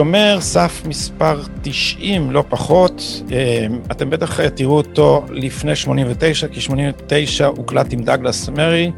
[0.00, 3.22] שומר סף מספר 90, לא פחות.
[3.32, 8.92] אה, אתם בטח תראו אותו לפני 89, כי 89 הוקלט עם דאגלס מרי,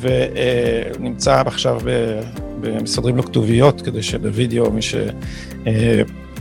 [0.00, 1.80] ונמצא עכשיו
[2.62, 4.80] במסדרים לו כתוביות, כדי שבווידאו מי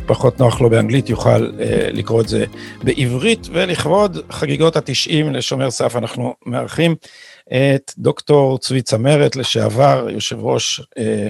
[0.06, 2.46] שפחות נוח לו באנגלית יוכל אה, לקרוא את זה
[2.84, 5.96] בעברית, ולכבוד חגיגות ה-90 לשומר סף.
[5.96, 6.96] אנחנו מארחים
[7.48, 11.28] את דוקטור צבי צמרת, לשעבר יושב ראש אה,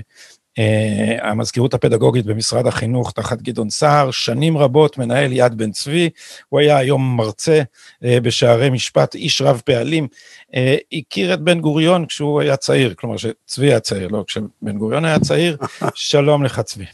[0.59, 6.09] Uh, המזכירות הפדגוגית במשרד החינוך תחת גדעון סער, שנים רבות מנהל יד בן צבי,
[6.49, 10.07] הוא היה היום מרצה uh, בשערי משפט, איש רב פעלים,
[10.51, 10.55] uh,
[10.93, 15.19] הכיר את בן גוריון כשהוא היה צעיר, כלומר שצבי היה צעיר, לא כשבן גוריון היה
[15.19, 15.57] צעיר,
[15.95, 16.85] שלום לך צבי.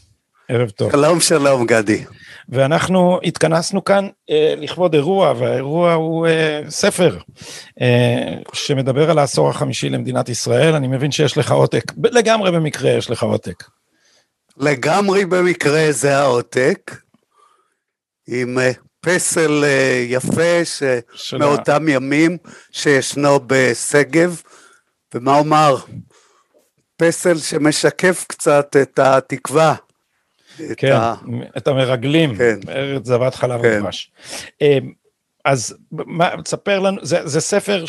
[0.48, 0.92] ערב טוב.
[0.92, 2.04] שלום שלום גדי.
[2.48, 7.18] ואנחנו התכנסנו כאן אה, לכבוד אירוע, והאירוע הוא אה, ספר
[7.80, 10.74] אה, שמדבר על העשור החמישי למדינת ישראל.
[10.74, 13.64] אני מבין שיש לך עותק, לגמרי במקרה יש לך עותק.
[14.56, 16.96] לגמרי במקרה זה העותק,
[18.28, 20.82] עם אה, פסל אה, יפה ש...
[21.38, 22.38] מאותם ימים
[22.70, 24.42] שישנו בשגב,
[25.14, 25.76] ומה אומר?
[26.96, 29.74] פסל שמשקף קצת את התקווה
[30.76, 30.96] כן,
[31.56, 32.58] את המרגלים, כן.
[32.68, 33.78] ארץ זבת חלב כן.
[33.80, 34.10] ודבש.
[34.60, 34.92] אמ,
[35.44, 37.84] אז מה, תספר לנו, זה, זה ספר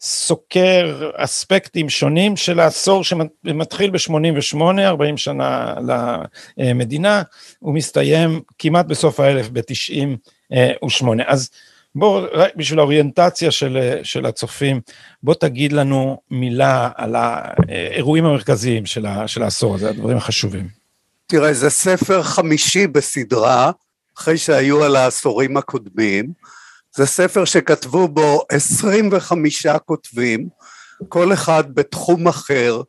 [0.00, 5.74] שסוקר אספקטים שונים של העשור שמתחיל ב-88, 40 שנה
[6.58, 7.22] למדינה,
[7.58, 11.06] הוא מסתיים כמעט בסוף האלף ב-98.
[11.26, 11.50] אז
[11.94, 14.80] בוא, רק בשביל האוריינטציה של, של הצופים,
[15.22, 20.81] בוא תגיד לנו מילה על האירועים המרכזיים של, של העשור הזה, הדברים החשובים.
[21.32, 23.70] תראה, זה ספר חמישי בסדרה,
[24.18, 26.32] אחרי שהיו על העשורים הקודמים.
[26.96, 30.48] זה ספר שכתבו בו 25 כותבים,
[31.08, 32.82] כל אחד בתחום אחר,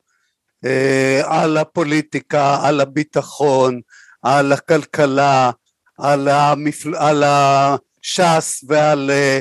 [0.65, 3.81] אה, על הפוליטיקה, על הביטחון,
[4.21, 5.51] על הכלכלה,
[5.99, 6.95] על, המפל...
[6.95, 9.39] על הש"ס ועל אה,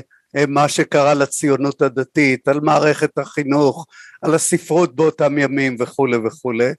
[0.48, 3.86] מה שקרה לציונות הדתית, על מערכת החינוך,
[4.22, 6.72] על הספרות באותם ימים וכולי וכולי.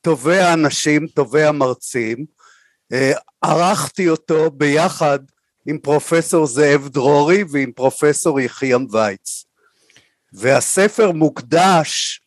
[0.00, 2.24] טובי האנשים, טובי המרצים,
[2.92, 5.18] אה, ערכתי אותו ביחד
[5.66, 9.44] עם פרופסור זאב דרורי ועם פרופסור יחיעם וייץ.
[10.32, 12.20] והספר מוקדש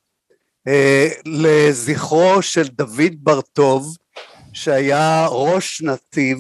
[0.67, 3.97] אה, לזכרו של דוד בר-טוב
[4.53, 6.37] שהיה ראש נתיב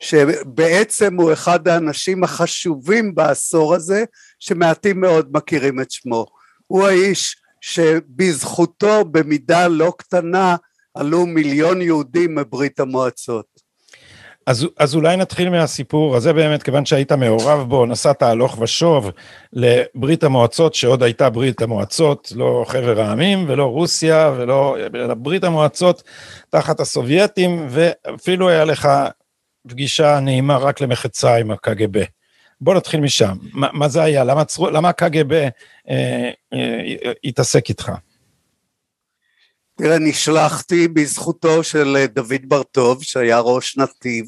[0.00, 4.04] שבעצם הוא אחד האנשים החשובים בעשור הזה
[4.38, 6.26] שמעטים מאוד מכירים את שמו.
[6.66, 10.56] הוא האיש שבזכותו במידה לא קטנה
[10.94, 13.68] עלו מיליון יהודים מברית המועצות.
[14.48, 19.10] אז, אז אולי נתחיל מהסיפור הזה באמת, כיוון שהיית מעורב בו, נסעת הלוך ושוב
[19.52, 24.76] לברית המועצות, שעוד הייתה ברית המועצות, לא חבר העמים ולא רוסיה ולא,
[25.16, 26.02] ברית המועצות
[26.50, 28.88] תחת הסובייטים, ואפילו היה לך
[29.68, 32.02] פגישה נעימה רק למחצה עם הקג"ב.
[32.60, 33.36] בוא נתחיל משם.
[33.52, 34.24] מה, מה זה היה?
[34.24, 34.42] למה,
[34.72, 35.48] למה הקג"ב אה,
[36.52, 37.92] אה, התעסק איתך?
[39.74, 44.24] תראה, נשלחתי בזכותו של אה, דוד בר-טוב, שהיה ראש נתיב,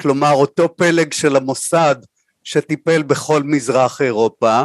[0.00, 1.96] כלומר אותו פלג של המוסד
[2.44, 4.64] שטיפל בכל מזרח אירופה.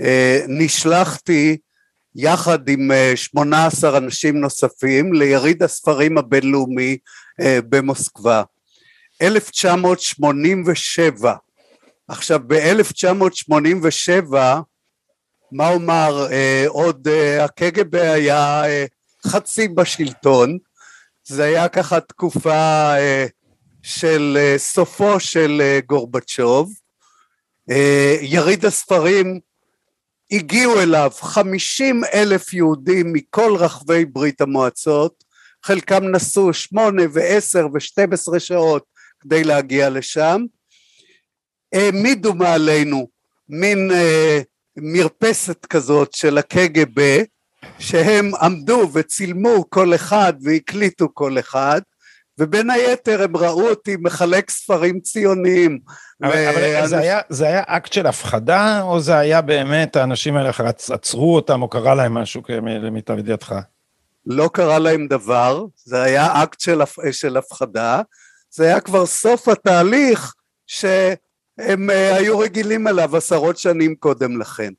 [0.00, 1.56] אה, נשלחתי
[2.14, 6.98] יחד עם 18 אנשים נוספים ליריד הספרים הבינלאומי
[7.40, 8.42] במוסקבה.
[9.22, 11.34] 1987
[12.10, 14.34] עכשיו ב-1987
[15.52, 18.84] מה אומר אה, עוד אה, הקג"ב היה אה,
[19.26, 20.58] חצי בשלטון.
[21.24, 22.50] זה היה ככה תקופה
[22.96, 23.26] אה,
[23.82, 26.72] של אה, סופו של אה, גורבצ'וב.
[27.70, 29.40] אה, יריד הספרים
[30.32, 35.24] הגיעו אליו חמישים אלף יהודים מכל רחבי ברית המועצות.
[35.64, 38.84] חלקם נסעו שמונה ועשר ושתים עשרה שעות
[39.20, 40.44] כדי להגיע לשם
[41.72, 43.08] העמידו מעלינו
[43.48, 44.40] מין אה,
[44.76, 47.22] מרפסת כזאת של הקג"ב
[47.78, 51.80] שהם עמדו וצילמו כל אחד והקליטו כל אחד
[52.38, 55.78] ובין היתר הם ראו אותי מחלק ספרים ציוניים.
[56.22, 56.78] אבל, ו...
[56.78, 60.50] אבל זה, היה, זה היה אקט של הפחדה או זה היה באמת האנשים האלה
[60.90, 63.54] עצרו אותם או קרה להם משהו למיטב ידיעתך?
[64.26, 66.80] לא קרה להם דבר, זה היה אקט של,
[67.12, 68.00] של הפחדה,
[68.50, 70.34] זה היה כבר סוף התהליך
[70.66, 70.84] ש...
[71.60, 74.72] הם אה, היו רגילים אליו עשרות שנים קודם לכן.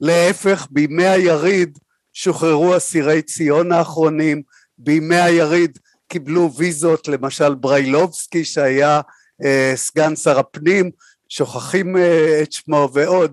[0.00, 1.78] להפך, בימי היריד
[2.12, 4.42] שוחררו אסירי ציון האחרונים,
[4.78, 5.78] בימי היריד
[6.08, 9.00] קיבלו ויזות, למשל בריילובסקי שהיה
[9.44, 10.90] אה, סגן שר הפנים,
[11.28, 13.32] שוכחים אה, את שמו ועוד,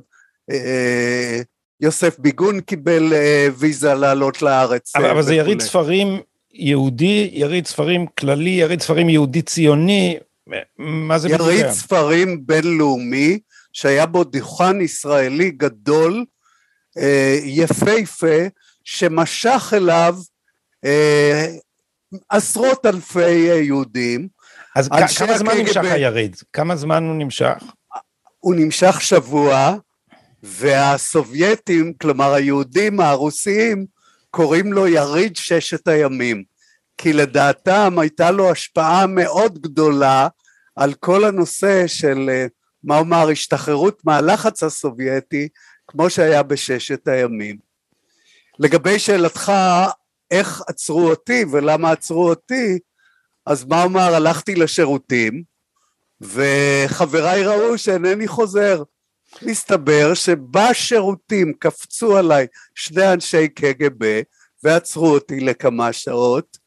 [0.52, 1.42] אה,
[1.82, 4.96] יוסף ביגון קיבל אה, ויזה לעלות לארץ.
[4.96, 6.20] אבל, אבל זה יריד ספרים
[6.54, 10.18] יהודי, יריד ספרים כללי, יריד ספרים יהודי ציוני,
[10.78, 11.70] מה זה יריד?
[11.70, 13.40] ספרים בינלאומי,
[13.74, 16.26] שהיה בו דוכן ישראלי גדול,
[16.98, 18.48] אה, יפהפה,
[18.84, 20.16] שמשך אליו
[20.86, 21.48] אה,
[22.30, 23.30] עשרות אלפי
[23.62, 24.28] יהודים.
[24.76, 26.36] אז כמה זמן נמשך היריד?
[26.54, 27.64] כמה זמן הוא נמשך?
[28.40, 29.76] הוא נמשך שבוע,
[30.44, 33.86] והסובייטים, כלומר היהודים הרוסיים,
[34.32, 36.44] קוראים לו יריד ששת הימים,
[36.98, 40.28] כי לדעתם הייתה לו השפעה מאוד גדולה
[40.78, 42.46] על כל הנושא של, אה,
[42.84, 45.48] מה אומר, השתחררות מהלחץ הסובייטי,
[45.88, 47.58] כמו שהיה בששת הימים.
[48.60, 49.52] לגבי שאלתך,
[50.32, 52.80] איך עצרו אותי ולמה עצרו אותי,
[53.46, 55.44] אז מה אומר, הלכתי לשירותים,
[56.22, 58.84] וחבריי ראו שאינני חוזר.
[59.42, 64.22] מסתבר שבשירותים קפצו עליי שני אנשי קג"ב
[64.64, 66.58] ועצרו אותי לכמה שעות.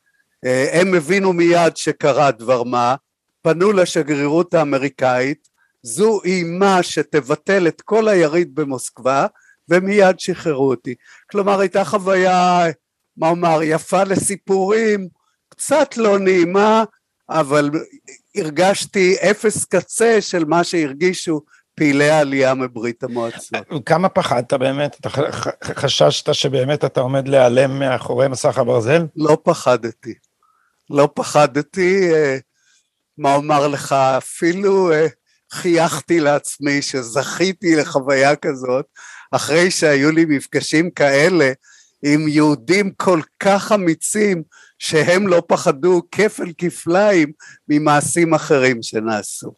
[0.44, 2.94] אה, הם הבינו מיד שקרה דבר מה,
[3.42, 5.48] פנו לשגרירות האמריקאית,
[5.82, 9.26] זו אימה שתבטל את כל היריד במוסקבה,
[9.68, 10.94] ומיד שחררו אותי.
[11.30, 12.64] כלומר הייתה חוויה,
[13.16, 15.08] מה אומר, יפה לסיפורים,
[15.48, 16.84] קצת לא נעימה,
[17.30, 17.70] אבל
[18.36, 21.40] הרגשתי אפס קצה של מה שהרגישו
[21.74, 23.60] פעילי העלייה מברית המועצות.
[23.86, 24.96] כמה פחדת באמת?
[25.00, 25.08] אתה
[25.64, 29.06] חששת שבאמת אתה עומד להיעלם מאחורי מסך הברזל?
[29.16, 30.14] לא פחדתי.
[30.90, 32.38] לא פחדתי, אה,
[33.20, 35.06] מה אומר לך, אפילו אה,
[35.52, 38.84] חייכתי לעצמי שזכיתי לחוויה כזאת,
[39.32, 41.52] אחרי שהיו לי מפגשים כאלה
[42.04, 44.42] עם יהודים כל כך אמיצים
[44.78, 47.32] שהם לא פחדו כפל כפליים
[47.68, 49.52] ממעשים אחרים שנעשו.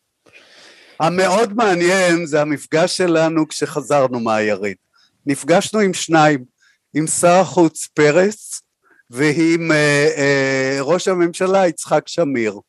[1.00, 4.76] המאוד מעניין זה המפגש שלנו כשחזרנו מהיריד.
[5.26, 6.44] נפגשנו עם שניים,
[6.94, 8.62] עם שר החוץ פרס
[9.11, 12.61] ועם אה, אה, ראש הממשלה יצחק שמיר.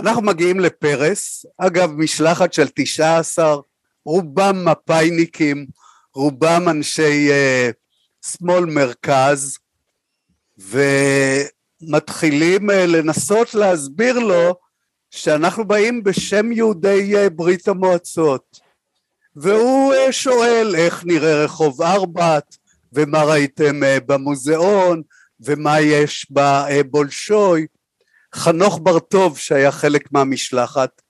[0.00, 3.60] אנחנו מגיעים לפרס, אגב משלחת של תשעה עשר,
[4.04, 5.66] רובם מפאיניקים,
[6.14, 7.70] רובם אנשי אה,
[8.26, 9.58] שמאל מרכז,
[10.58, 14.54] ומתחילים אה, לנסות להסביר לו
[15.10, 18.60] שאנחנו באים בשם יהודי אה, ברית המועצות.
[19.36, 22.56] והוא אה, שואל איך נראה רחוב ארבעת
[22.92, 25.02] ומה ראיתם אה, במוזיאון
[25.40, 27.66] ומה יש בבולשוי
[28.34, 31.02] חנוך בר-טוב שהיה חלק מהמשלחת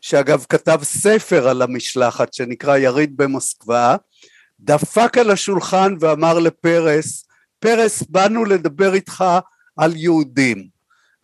[0.00, 3.96] שאגב כתב ספר על המשלחת שנקרא יריד במוסקבה
[4.60, 7.26] דפק על השולחן ואמר לפרס
[7.58, 9.24] פרס באנו לדבר איתך
[9.76, 10.68] על יהודים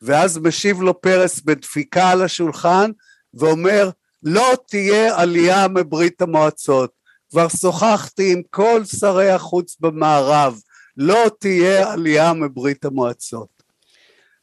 [0.02, 2.90] ואז משיב לו פרס בדפיקה על השולחן
[3.34, 3.90] ואומר
[4.22, 6.90] לא תהיה עלייה מברית המועצות.
[7.30, 10.60] כבר שוחחתי עם כל שרי החוץ במערב.
[10.96, 13.59] לא תהיה עלייה מברית המועצות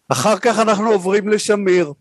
[0.09, 1.93] אחר כך אנחנו עוברים לשמיר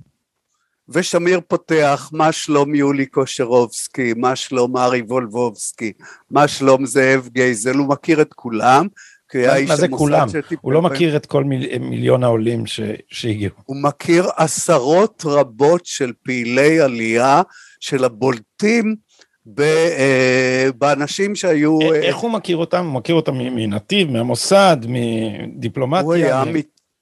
[0.88, 5.92] ושמיר פותח מה שלום יולי קושרובסקי, מה שלום ארי וולבובסקי,
[6.30, 8.86] מה שלום זאב גייזל, הוא מכיר את כולם
[9.34, 10.28] איש המוסד כולם?
[10.60, 12.64] הוא לא מכיר את כל מיל, מיליון העולים
[13.10, 13.54] שהגיעו.
[13.64, 17.42] הוא מכיר עשרות רבות של פעילי עלייה,
[17.80, 18.96] של הבולטים
[19.46, 21.80] ב, אה, באנשים שהיו...
[21.80, 22.84] אה, איך הוא מכיר אותם?
[22.84, 26.04] הוא מכיר אותם מנתיב, מהמוסד, מדיפלומטיה?
[26.04, 26.56] הוא היה מ...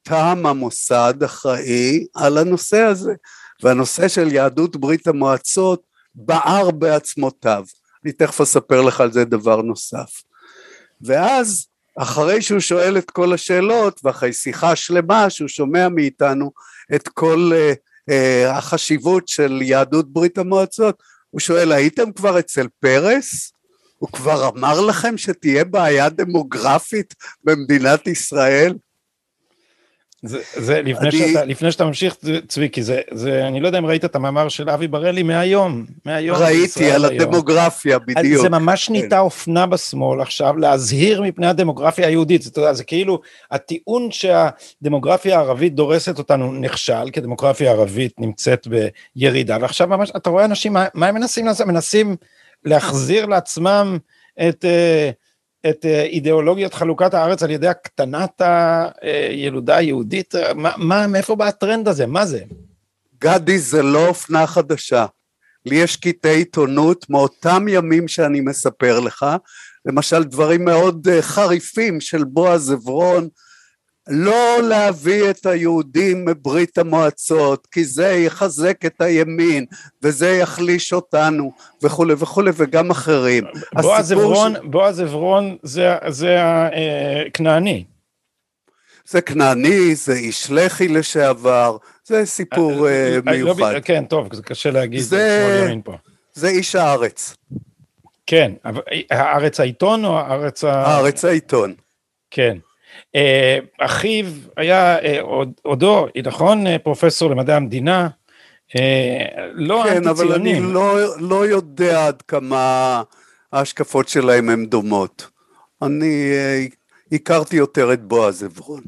[0.06, 3.12] מטעם המוסד אחראי על הנושא הזה,
[3.62, 5.82] והנושא של יהדות ברית המועצות
[6.14, 7.64] בער בעצמותיו.
[8.04, 10.22] אני תכף אספר לך על זה דבר נוסף.
[11.02, 11.66] ואז
[11.98, 16.52] אחרי שהוא שואל את כל השאלות ואחרי שיחה שלמה שהוא שומע מאיתנו
[16.94, 17.76] את כל uh,
[18.10, 23.52] uh, החשיבות של יהדות ברית המועצות הוא שואל הייתם כבר אצל פרס?
[23.98, 28.74] הוא כבר אמר לכם שתהיה בעיה דמוגרפית במדינת ישראל?
[30.24, 31.18] זה, זה לפני, אני...
[31.18, 32.16] שאתה, לפני שאתה ממשיך
[32.48, 36.36] צביקי זה, זה אני לא יודע אם ראית את המאמר של אבי בראלי מהיום מהיום
[36.36, 37.20] ראיתי על היום.
[37.20, 39.18] הדמוגרפיה בדיוק זה ממש נהייתה כן.
[39.18, 46.18] אופנה בשמאל עכשיו להזהיר מפני הדמוגרפיה היהודית זה, יודע, זה כאילו הטיעון שהדמוגרפיה הערבית דורסת
[46.18, 48.66] אותנו נכשל כי הדמוגרפיה הערבית נמצאת
[49.16, 52.16] בירידה ועכשיו ממש אתה רואה אנשים מה, מה הם מנסים לעשות מנסים
[52.64, 53.98] להחזיר לעצמם
[54.48, 55.23] את uh,
[55.70, 58.42] את אה, אידיאולוגיית חלוקת הארץ על ידי הקטנת
[59.00, 60.34] הילודה היהודית?
[60.54, 62.06] מה, מה, מאיפה בא הטרנד הזה?
[62.06, 62.40] מה זה?
[63.20, 65.06] גדי, זה לא אופנה חדשה.
[65.66, 69.26] לי יש קטעי עיתונות מאותם ימים שאני מספר לך,
[69.86, 73.28] למשל דברים מאוד אה, חריפים של בועז עברון,
[74.08, 79.64] לא להביא את היהודים מברית המועצות כי זה יחזק את הימין
[80.02, 83.44] וזה יחליש אותנו וכולי וכולי וגם אחרים.
[83.82, 84.58] בועז עברון, ש...
[84.64, 86.38] בועז עברון זה, זה
[87.26, 87.84] הכנעני.
[89.06, 93.74] זה כנעני, זה איש לח"י לשעבר, זה סיפור uh, מיוחד.
[93.74, 95.74] לא, כן, טוב, זה קשה להגיד, זה,
[96.34, 97.36] זה איש הארץ.
[98.26, 98.52] כן,
[99.10, 100.72] הארץ העיתון או הארץ ה...
[100.72, 101.74] הארץ העיתון.
[102.30, 102.58] כן.
[103.14, 105.20] אה, אחיו היה אה,
[105.62, 108.08] עודו, נכון, אה, פרופסור למדעי המדינה,
[109.52, 113.02] לא כן, אבל אני לא, לא יודע עד כמה
[113.52, 115.26] ההשקפות שלהם הן דומות.
[115.82, 116.32] אני
[117.12, 118.82] הכרתי יותר את בועז עברון.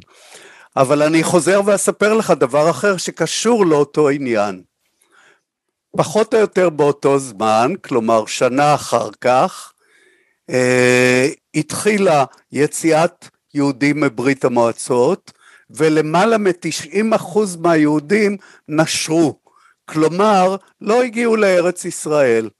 [0.76, 4.62] אבל אני חוזר ואספר לך דבר אחר שקשור לאותו עניין.
[5.96, 9.72] פחות או יותר באותו זמן, כלומר שנה אחר כך,
[10.50, 15.32] אה, התחילה יציאת יהודים מברית המועצות
[15.70, 18.36] ולמעלה מ-90% מהיהודים
[18.68, 19.38] נשרו,
[19.84, 22.50] כלומר לא הגיעו לארץ ישראל.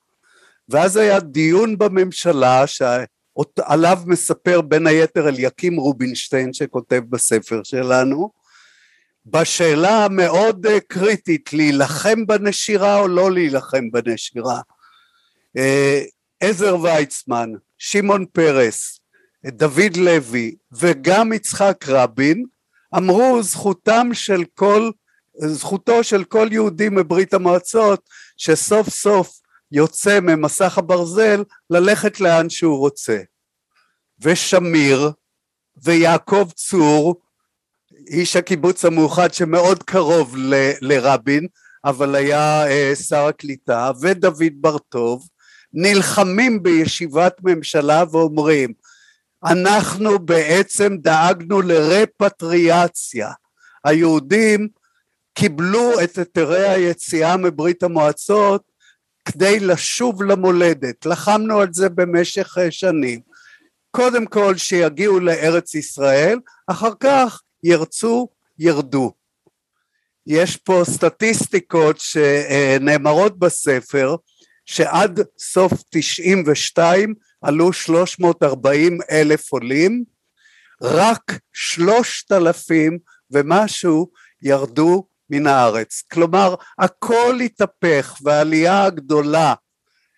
[0.68, 8.30] ואז היה דיון בממשלה שעליו מספר בין היתר אליקים רובינשטיין שכותב בספר שלנו,
[9.26, 14.60] בשאלה המאוד קריטית להילחם בנשירה או לא להילחם בנשירה.
[15.56, 16.02] אה,
[16.40, 18.95] עזר ויצמן, שמעון פרס,
[19.46, 22.44] דוד לוי וגם יצחק רבין
[22.96, 24.90] אמרו זכותם של כל,
[25.38, 28.00] זכותו של כל יהודי מברית המועצות
[28.36, 29.40] שסוף סוף
[29.72, 33.18] יוצא ממסך הברזל ללכת לאן שהוא רוצה.
[34.20, 35.10] ושמיר
[35.84, 37.20] ויעקב צור
[38.10, 41.46] איש הקיבוץ המאוחד שמאוד קרוב ל, לרבין
[41.84, 45.28] אבל היה אה, שר הקליטה ודוד בר-טוב
[45.72, 48.72] נלחמים בישיבת ממשלה ואומרים
[49.46, 53.30] אנחנו בעצם דאגנו לרפטריאציה.
[53.84, 54.68] היהודים
[55.34, 58.62] קיבלו את היתרי היציאה מברית המועצות
[59.24, 61.06] כדי לשוב למולדת.
[61.06, 63.20] לחמנו על זה במשך שנים.
[63.90, 69.12] קודם כל שיגיעו לארץ ישראל, אחר כך ירצו, ירדו.
[70.26, 74.16] יש פה סטטיסטיקות שנאמרות בספר
[74.66, 77.14] שעד סוף 92
[77.46, 80.04] עלו 340 אלף עולים,
[80.82, 82.98] רק 3,000
[83.30, 84.10] ומשהו
[84.42, 86.02] ירדו מן הארץ.
[86.12, 89.54] כלומר, הכל התהפך והעלייה הגדולה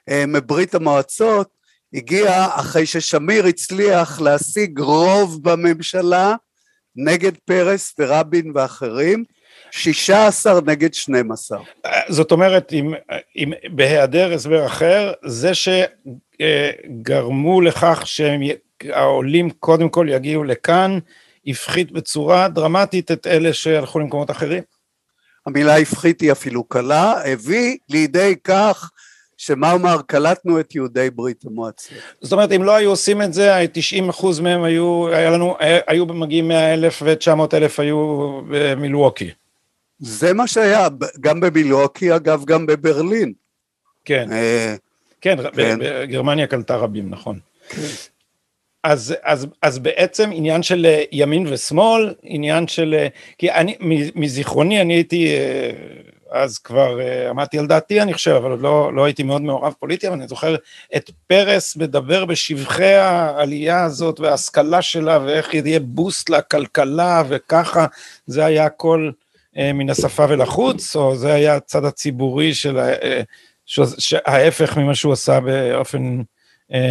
[0.08, 1.48] אה, מברית המועצות
[1.94, 6.34] הגיעה אחרי ששמיר הצליח להשיג רוב בממשלה
[6.96, 9.24] נגד פרס ורבין ואחרים
[9.70, 11.58] 16 נגד 12.
[12.08, 12.94] זאת אומרת, אם,
[13.36, 15.54] אם בהיעדר הסבר אחר, זה
[16.42, 20.98] שגרמו לכך שהעולים קודם כל יגיעו לכאן,
[21.46, 24.62] הפחית בצורה דרמטית את אלה שהלכו למקומות אחרים?
[25.46, 28.90] המילה הפחית היא אפילו קלה, הביא לידי כך
[29.36, 31.98] שמה אומר, קלטנו את יהודי ברית המועצות.
[32.20, 36.06] זאת אומרת, אם לא היו עושים את זה, 90 אחוז מהם היו, היה לנו, היו
[36.06, 39.30] מגיעים 100 אלף ו-900 אלף היו במילווקי.
[39.98, 40.88] זה מה שהיה,
[41.20, 43.32] גם במילווקי, אגב, גם בברלין.
[44.04, 44.74] כן, אה,
[45.20, 45.78] כן, כן.
[46.04, 47.38] גרמניה קלטה רבים, נכון.
[47.68, 47.82] כן.
[48.84, 53.08] אז, אז, אז בעצם עניין של אה, ימין ושמאל, עניין של, אה,
[53.38, 53.76] כי אני,
[54.14, 55.36] מזיכרוני אני הייתי
[56.30, 56.98] אז כבר
[57.30, 60.28] עמדתי על דעתי אני חושב, אבל עוד לא, לא הייתי מאוד מעורב פוליטי, אבל אני
[60.28, 60.56] זוכר
[60.96, 67.86] את פרס מדבר בשבחי העלייה הזאת וההשכלה שלה ואיך יהיה בוסט לכלכלה וככה,
[68.26, 69.10] זה היה הכל
[69.56, 73.24] מן השפה ולחוץ, או זה היה הצד הציבורי של uh,
[74.26, 76.22] ההפך ממה שהוא עשה באופן...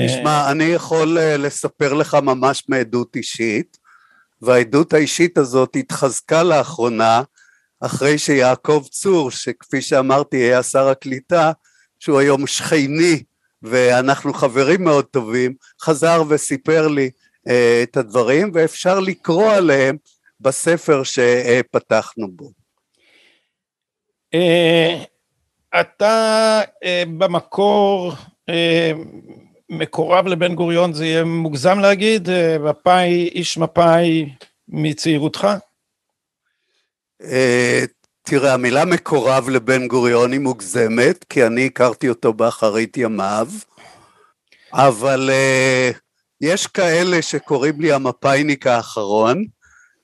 [0.08, 3.78] תשמע, אני יכול לספר לך ממש מעדות אישית,
[4.42, 7.22] והעדות האישית הזאת התחזקה לאחרונה
[7.80, 11.52] אחרי שיעקב צור, שכפי שאמרתי היה שר הקליטה,
[12.00, 13.24] שהוא היום שכני
[13.64, 17.10] ואנחנו חברים מאוד טובים, חזר וסיפר לי
[17.50, 17.52] uh,
[17.84, 19.98] את הדברים ואפשר לקרוא עליהם
[20.40, 22.52] בספר שפתחנו בו.
[25.76, 28.14] Uh, אתה uh, במקור
[28.50, 28.54] uh,
[29.70, 34.30] מקורב לבן גוריון, זה יהיה מוגזם להגיד, מפא"י, איש מפא"י
[34.68, 35.48] מצעירותך?
[37.24, 37.84] אה,
[38.22, 43.48] תראה, המילה מקורב לבן גוריון היא מוגזמת, כי אני הכרתי אותו באחרית ימיו,
[44.74, 45.98] אבל uh,
[46.42, 49.46] יש כאלה שקוראים לי המפאיניק האחרון,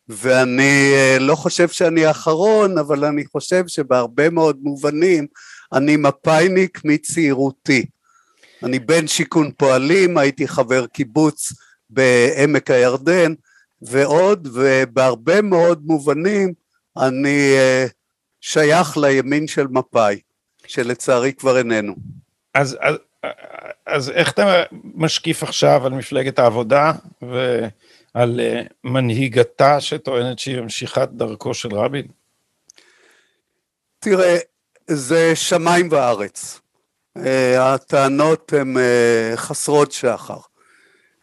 [0.10, 5.28] ואני uh, לא חושב שאני האחרון, אבל אני חושב שבהרבה מאוד מובנים
[5.74, 7.86] אני מפאיניק מצעירותי.
[8.64, 11.54] אני בן שיכון פועלים, הייתי חבר קיבוץ
[11.90, 13.34] בעמק הירדן
[13.82, 16.54] ועוד, ובהרבה מאוד מובנים
[16.98, 17.92] אני uh,
[18.42, 20.20] שייך לימין של מפא"י,
[20.68, 21.96] שלצערי כבר איננו.
[22.54, 22.96] אז, אז,
[23.86, 31.54] אז איך אתה משקיף עכשיו על מפלגת העבודה ועל uh, מנהיגתה שטוענת שהיא ממשיכת דרכו
[31.54, 32.08] של רבין?
[34.00, 34.38] תראה,
[34.88, 36.60] זה שמיים וארץ.
[37.18, 40.38] אה, הטענות הן אה, חסרות שחר.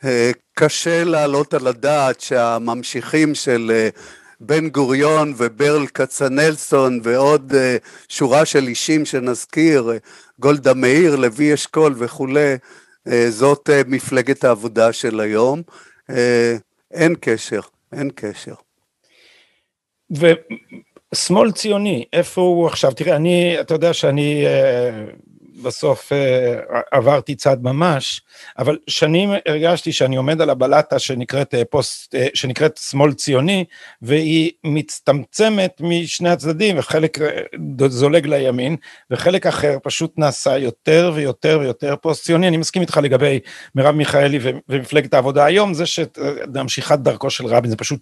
[0.04, 3.88] אה, קשה להעלות על הדעת שהממשיכים של
[4.40, 7.52] בן גוריון וברל כצנלסון ועוד
[8.08, 9.90] שורה של אישים שנזכיר,
[10.38, 12.56] גולדה מאיר, לוי אשכול וכולי,
[13.28, 15.62] זאת מפלגת העבודה של היום.
[16.90, 17.60] אין קשר,
[17.92, 18.54] אין קשר.
[21.14, 22.92] ושמאל ציוני, איפה הוא עכשיו?
[22.92, 24.44] תראה, אני, אתה יודע שאני
[25.62, 28.20] בסוף אה, עברתי צד ממש,
[28.58, 33.64] אבל שנים הרגשתי שאני עומד על הבלטה שנקראת אה, פוסט, אה, שנקראת שמאל ציוני,
[34.02, 37.18] והיא מצטמצמת משני הצדדים, וחלק
[37.88, 38.76] זולג לימין,
[39.10, 42.48] וחלק אחר פשוט נעשה יותר ויותר ויותר פוסט ציוני.
[42.48, 43.40] אני מסכים איתך לגבי
[43.74, 44.38] מרב מיכאלי
[44.68, 48.00] ומפלגת העבודה היום, זה שממשיכת דרכו של רבין זה פשוט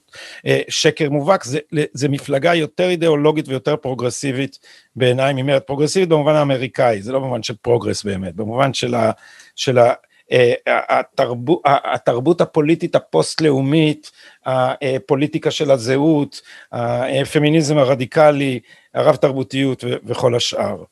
[0.68, 1.58] שקר מובהק, זה,
[1.92, 4.58] זה מפלגה יותר אידיאולוגית ויותר פרוגרסיבית
[4.96, 9.10] בעיניי מרצ פרוגרסיבית במובן האמריקאי, זה לא במובן של progress באמת, במובן של, ה,
[9.56, 9.92] של ה,
[10.32, 14.10] אה, התרבות, התרבות הפוליטית הפוסט-לאומית,
[14.46, 16.40] הפוליטיקה של הזהות,
[16.72, 18.60] הפמיניזם הרדיקלי,
[18.94, 20.84] הרב תרבותיות וכל השאר.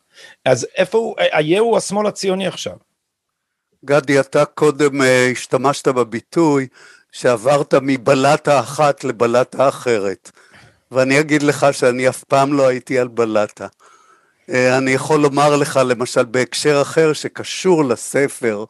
[0.45, 2.77] אז איפה הוא, היה הוא השמאל הציוני עכשיו?
[3.85, 6.67] גדי, אתה קודם אה, השתמשת בביטוי
[7.13, 10.31] שעברת מבלטה אחת לבלטה אחרת,
[10.91, 13.67] ואני אגיד לך שאני אף פעם לא הייתי על בלטה.
[14.51, 18.65] אה, אני יכול לומר לך למשל בהקשר אחר שקשור לספר,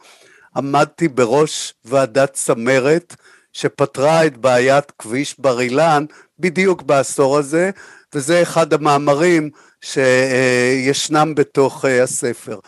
[0.56, 3.16] עמדתי בראש ועדת צמרת
[3.52, 6.04] שפתרה את בעיית כביש בר אילן
[6.38, 7.70] בדיוק בעשור הזה,
[8.14, 12.58] וזה אחד המאמרים שישנם בתוך אה, הספר.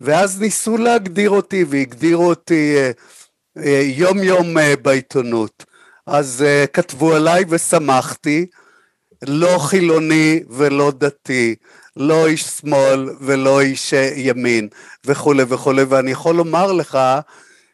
[0.00, 2.76] ואז ניסו להגדיר אותי והגדירו אותי
[3.56, 5.64] אה, יום יום בעיתונות.
[6.06, 8.46] אז כתבו עליי ושמחתי,
[9.28, 11.54] לא חילוני ולא דתי,
[12.00, 14.68] לא איש שמאל ולא איש ימין
[15.04, 16.98] וכולי וכולי, ואני יכול לומר לך,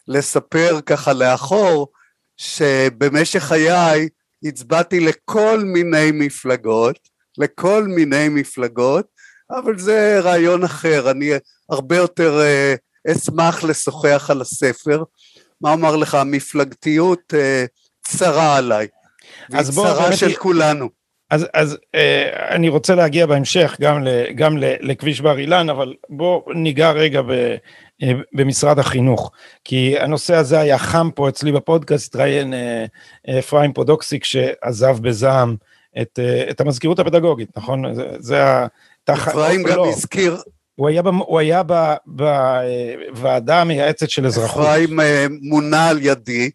[0.08, 1.88] לספר ככה לאחור,
[2.36, 4.08] שבמשך חיי
[4.44, 6.98] הצבעתי לכל מיני מפלגות,
[7.38, 9.06] לכל מיני מפלגות,
[9.50, 11.30] אבל זה רעיון אחר, אני
[11.70, 15.02] הרבה יותר uh, אשמח לשוחח על הספר.
[15.60, 18.86] מה אומר לך, המפלגתיות uh, צרה עליי,
[19.50, 20.88] והיא צרה של כולנו.
[21.30, 25.94] אז, אז אה, אני רוצה להגיע בהמשך גם, ל, גם ל, לכביש בר אילן, אבל
[26.08, 27.30] בוא ניגע רגע ב,
[28.02, 29.30] אה, במשרד החינוך,
[29.64, 32.84] כי הנושא הזה היה חם פה אצלי בפודקאסט, התראיין אה,
[33.28, 35.56] אה, אפרים פודוקסיק שעזב בזעם
[36.02, 37.94] את, אה, את המזכירות הפדגוגית, נכון?
[37.94, 38.42] זה, זה
[39.02, 39.28] התח...
[39.28, 39.88] אפרים גם לא.
[39.88, 40.36] הזכיר...
[40.74, 41.62] הוא היה, ב, הוא היה
[42.06, 44.66] בוועדה אה, המייעצת של אזרחות.
[44.66, 46.50] אפרים אה, מונה על ידי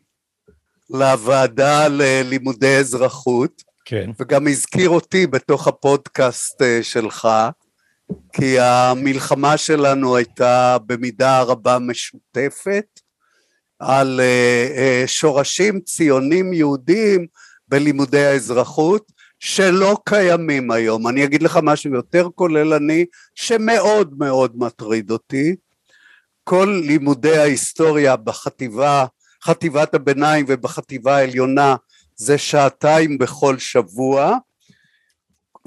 [0.90, 3.71] לוועדה ללימודי אזרחות.
[3.86, 4.10] כן.
[4.20, 7.28] וגם הזכיר אותי בתוך הפודקאסט אה, שלך,
[8.34, 13.00] כי המלחמה שלנו הייתה במידה רבה משותפת
[13.80, 17.28] על אה, אה, שורשים ציונים יהודיים
[17.68, 21.08] בלימודי האזרחות שלא קיימים היום.
[21.08, 25.56] אני אגיד לך משהו יותר כוללני שמאוד מאוד מטריד אותי.
[26.44, 29.06] כל לימודי ההיסטוריה בחטיבה,
[29.44, 31.76] חטיבת הביניים ובחטיבה העליונה
[32.22, 34.38] זה שעתיים בכל שבוע.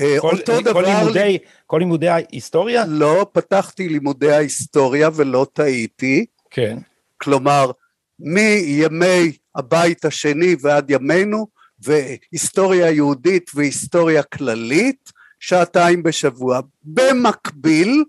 [0.01, 0.81] אה, כל, אותו כל דבר...
[0.81, 2.85] לימודי, כל לימודי ההיסטוריה?
[2.89, 6.27] לא, פתחתי לימודי ההיסטוריה ולא טעיתי.
[6.51, 6.79] כן.
[7.17, 7.71] כלומר,
[8.19, 11.47] מימי הבית השני ועד ימינו,
[11.79, 16.61] והיסטוריה יהודית והיסטוריה כללית, שעתיים בשבוע.
[16.85, 18.05] במקביל,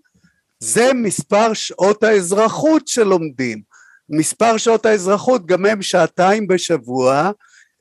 [0.60, 3.62] זה מספר שעות האזרחות שלומדים.
[4.10, 7.32] מספר שעות האזרחות גם הם שעתיים בשבוע,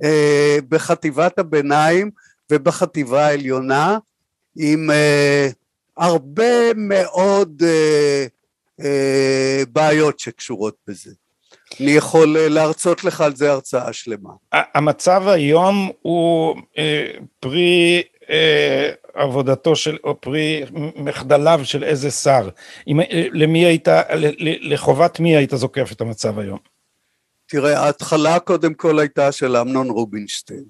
[0.02, 2.10] אה, בחטיבת הביניים
[2.50, 3.98] ובחטיבה העליונה
[4.56, 5.48] עם אה,
[5.96, 8.26] הרבה מאוד אה,
[8.80, 11.10] אה, בעיות שקשורות בזה.
[11.80, 14.30] אני יכול אה, להרצות לך על זה הרצאה שלמה.
[14.52, 20.64] המצב היום הוא אה, פרי אה, עבודתו של, או פרי
[20.96, 22.48] מחדליו של איזה שר.
[22.88, 23.88] אם, אה, למי היית,
[24.60, 26.73] לחובת מי היית זוקף את המצב היום?
[27.54, 30.64] תראה, ההתחלה קודם כל הייתה של אמנון רובינשטיין.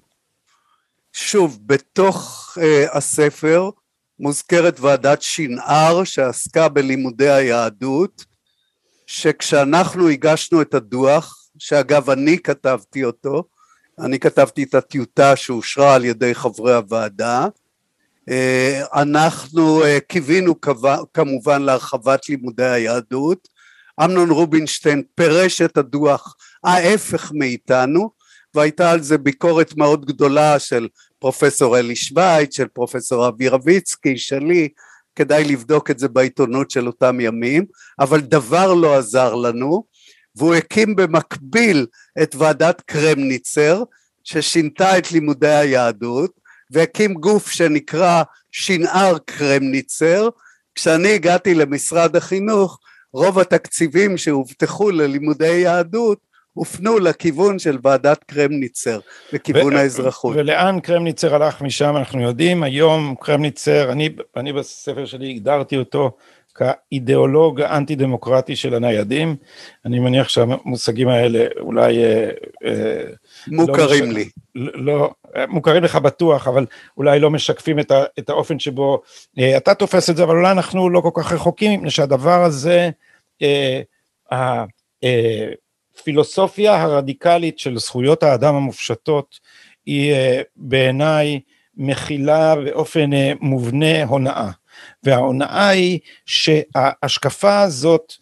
[1.13, 3.69] שוב, בתוך uh, הספר
[4.19, 8.25] מוזכרת ועדת שנער שעסקה בלימודי היהדות,
[9.07, 13.43] שכשאנחנו הגשנו את הדוח, שאגב אני כתבתי אותו,
[13.99, 17.47] אני כתבתי את הטיוטה שאושרה על ידי חברי הוועדה,
[18.29, 20.55] אה, אנחנו אה, קיווינו
[21.13, 23.54] כמובן להרחבת לימודי היהדות,
[24.03, 28.09] אמנון רובינשטיין פירש את הדוח ההפך מאיתנו
[28.55, 30.87] והייתה על זה ביקורת מאוד גדולה של
[31.19, 34.69] פרופסור אלי שווייץ, של פרופסור אבי רביצקי, שלי,
[35.15, 37.65] כדאי לבדוק את זה בעיתונות של אותם ימים,
[37.99, 39.83] אבל דבר לא עזר לנו,
[40.35, 41.85] והוא הקים במקביל
[42.23, 43.83] את ועדת קרמניצר,
[44.23, 46.31] ששינתה את לימודי היהדות,
[46.71, 50.29] והקים גוף שנקרא שנער קרמניצר,
[50.75, 52.79] כשאני הגעתי למשרד החינוך,
[53.15, 56.17] רוב התקציבים שהובטחו ללימודי יהדות
[56.53, 58.99] הופנו לכיוון של ועדת קרמניצר,
[59.33, 60.35] לכיוון ו- האזרחות.
[60.35, 66.17] ולאן קרמניצר הלך משם אנחנו יודעים, היום קרמניצר, אני, אני בספר שלי הגדרתי אותו
[66.55, 69.35] כאידיאולוג האנטי דמוקרטי של הניידים,
[69.85, 72.03] אני מניח שהמושגים האלה אולי...
[72.03, 72.29] אה,
[72.65, 73.03] אה,
[73.47, 74.29] מוכרים לא לי.
[74.55, 75.11] לא,
[75.47, 76.65] מוכרים לך בטוח, אבל
[76.97, 79.01] אולי לא משקפים את, ה, את האופן שבו
[79.39, 82.89] אה, אתה תופס את זה, אבל אולי אנחנו לא כל כך רחוקים, מפני שהדבר הזה,
[83.41, 83.81] אה,
[84.31, 84.65] אה,
[85.95, 89.39] הפילוסופיה הרדיקלית של זכויות האדם המופשטות
[89.85, 91.39] היא אה, בעיניי
[91.77, 94.49] מכילה באופן אה, מובנה הונאה.
[95.03, 98.13] וההונאה היא שההשקפה הזאת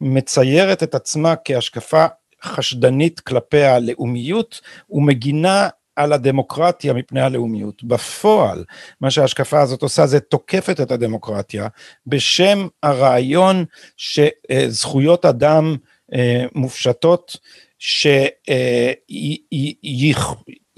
[0.00, 2.06] מציירת את עצמה כהשקפה
[2.42, 7.84] חשדנית כלפי הלאומיות ומגינה על הדמוקרטיה מפני הלאומיות.
[7.84, 8.64] בפועל,
[9.00, 11.68] מה שההשקפה הזאת עושה זה תוקפת את הדמוקרטיה
[12.06, 13.64] בשם הרעיון
[13.96, 15.76] שזכויות אדם
[16.14, 16.44] אה,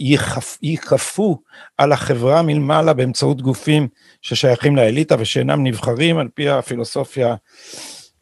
[0.04, 1.38] שיכפו
[1.78, 3.88] על החברה מלמעלה באמצעות גופים
[4.22, 7.34] ששייכים לאליטה ושאינם נבחרים על פי הפילוסופיה,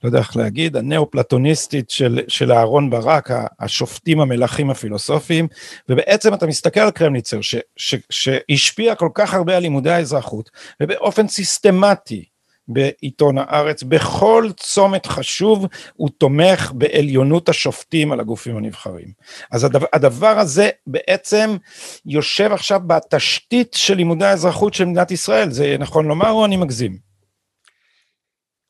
[0.03, 5.49] לא יודע איך להגיד, הנאו-פלטוניסטית של, של אהרון ברק, השופטים המלכים הפילוסופיים,
[5.88, 7.38] ובעצם אתה מסתכל על קרמניצר
[8.11, 10.51] שהשפיע כל כך הרבה על לימודי האזרחות,
[10.83, 12.25] ובאופן סיסטמטי
[12.68, 19.09] בעיתון הארץ, בכל צומת חשוב הוא תומך בעליונות השופטים על הגופים הנבחרים.
[19.51, 21.57] אז הדבר, הדבר הזה בעצם
[22.07, 26.98] יושב עכשיו בתשתית של לימודי האזרחות של מדינת ישראל, זה נכון לומר או אני מגזים?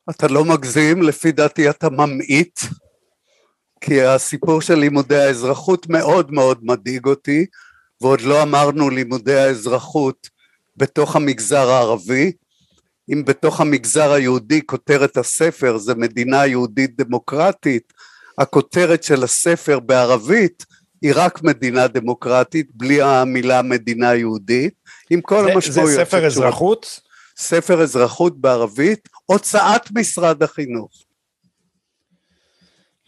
[0.09, 2.59] אתה לא מגזים, לפי דעתי אתה ממעיט,
[3.81, 7.45] כי הסיפור של לימודי האזרחות מאוד מאוד מדאיג אותי,
[8.01, 10.29] ועוד לא אמרנו לימודי האזרחות
[10.77, 12.31] בתוך המגזר הערבי,
[13.09, 17.93] אם בתוך המגזר היהודי כותרת הספר זה מדינה יהודית דמוקרטית,
[18.37, 20.65] הכותרת של הספר בערבית
[21.01, 24.73] היא רק מדינה דמוקרטית, בלי המילה מדינה יהודית,
[25.09, 25.97] עם כל המשמעויות.
[25.97, 26.99] זה ספר אזרחות?
[27.37, 30.91] ספר אזרחות בערבית, הוצאת משרד החינוך.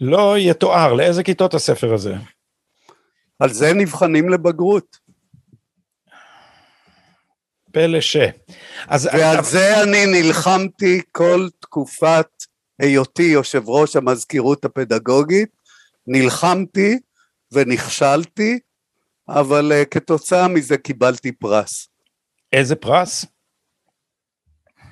[0.01, 2.15] לא יתואר, לאיזה כיתות הספר הזה?
[3.39, 4.97] על זה נבחנים לבגרות.
[7.76, 8.18] פלא ש...
[8.88, 9.44] אז ועל אתה...
[9.44, 12.28] זה אני נלחמתי כל תקופת
[12.80, 15.50] היותי יושב ראש המזכירות הפדגוגית,
[16.08, 17.00] נלחמתי
[17.52, 18.60] ונכשלתי,
[19.30, 21.90] אבל uh, כתוצאה מזה קיבלתי פרס.
[22.54, 23.26] איזה פרס?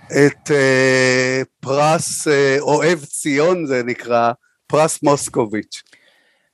[0.06, 4.32] את uh, פרס uh, אוהב ציון זה נקרא,
[4.68, 5.82] פרס מוסקוביץ'.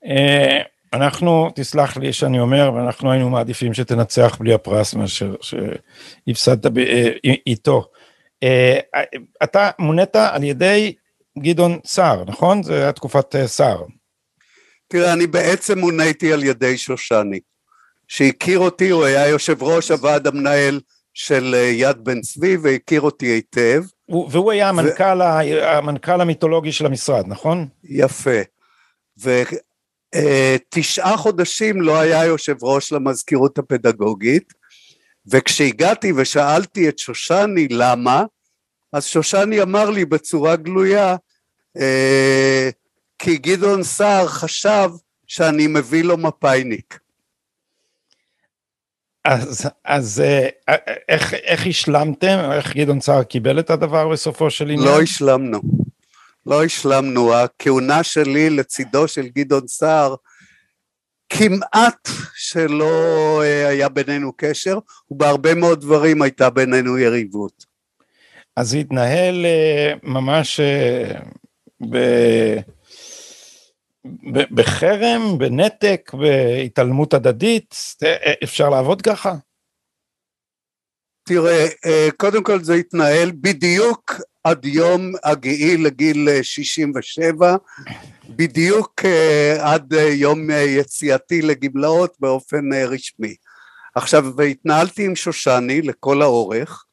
[0.06, 0.10] Uh,
[0.94, 7.12] אנחנו, תסלח לי שאני אומר, ואנחנו היינו מעדיפים שתנצח בלי הפרס מאשר שהפסדת אה,
[7.48, 7.90] איתו.
[8.44, 8.80] אה,
[9.44, 10.94] אתה מונית על ידי
[11.40, 12.64] גדעון סער, נכון?
[12.64, 13.84] זו הייתה תקופת אה, סער.
[14.88, 17.40] תראה, אני בעצם מוניתי על ידי שושני,
[18.08, 20.80] שהכיר אותי, הוא היה יושב ראש הוועד המנהל
[21.14, 23.84] של יד בן צבי והכיר אותי היטב.
[24.30, 25.64] והוא היה המנכ"ל, ו...
[25.66, 27.68] המנכ"ל המיתולוגי של המשרד, נכון?
[27.84, 28.40] יפה.
[30.16, 34.54] אה, תשעה חודשים לא היה יושב ראש למזכירות הפדגוגית
[35.26, 38.24] וכשהגעתי ושאלתי את שושני למה
[38.94, 41.16] אז שושני אמר לי בצורה גלויה
[41.78, 42.70] אה,
[43.20, 44.90] כי גדעון סער חשב
[45.28, 47.00] שאני מביא לו מפאיניק.
[49.26, 50.50] אז, אז אה,
[51.10, 52.38] איך, איך השלמתם?
[52.52, 54.88] איך גדעון סער קיבל את הדבר בסופו של עניין?
[54.88, 55.89] לא השלמנו.
[56.46, 60.16] לא השלמנו, הכהונה שלי לצידו של גדעון סער
[61.30, 64.80] כמעט שלא אה, היה בינינו קשר,
[65.12, 67.66] ובהרבה מאוד דברים הייתה בינינו יריבות.
[68.56, 71.20] אז התנהל אה, ממש אה,
[71.90, 71.98] ב...
[74.52, 77.76] בחרם, בנתק, בהתעלמות הדדית,
[78.44, 79.36] אפשר לעבוד ככה?
[81.24, 81.66] תראה,
[82.18, 87.56] קודם כל זה התנהל בדיוק עד יום הגיעי לגיל 67,
[88.30, 89.02] בדיוק
[89.60, 93.36] עד יום יציאתי לגמלאות באופן רשמי.
[93.96, 96.86] עכשיו, והתנהלתי עם שושני לכל האורך,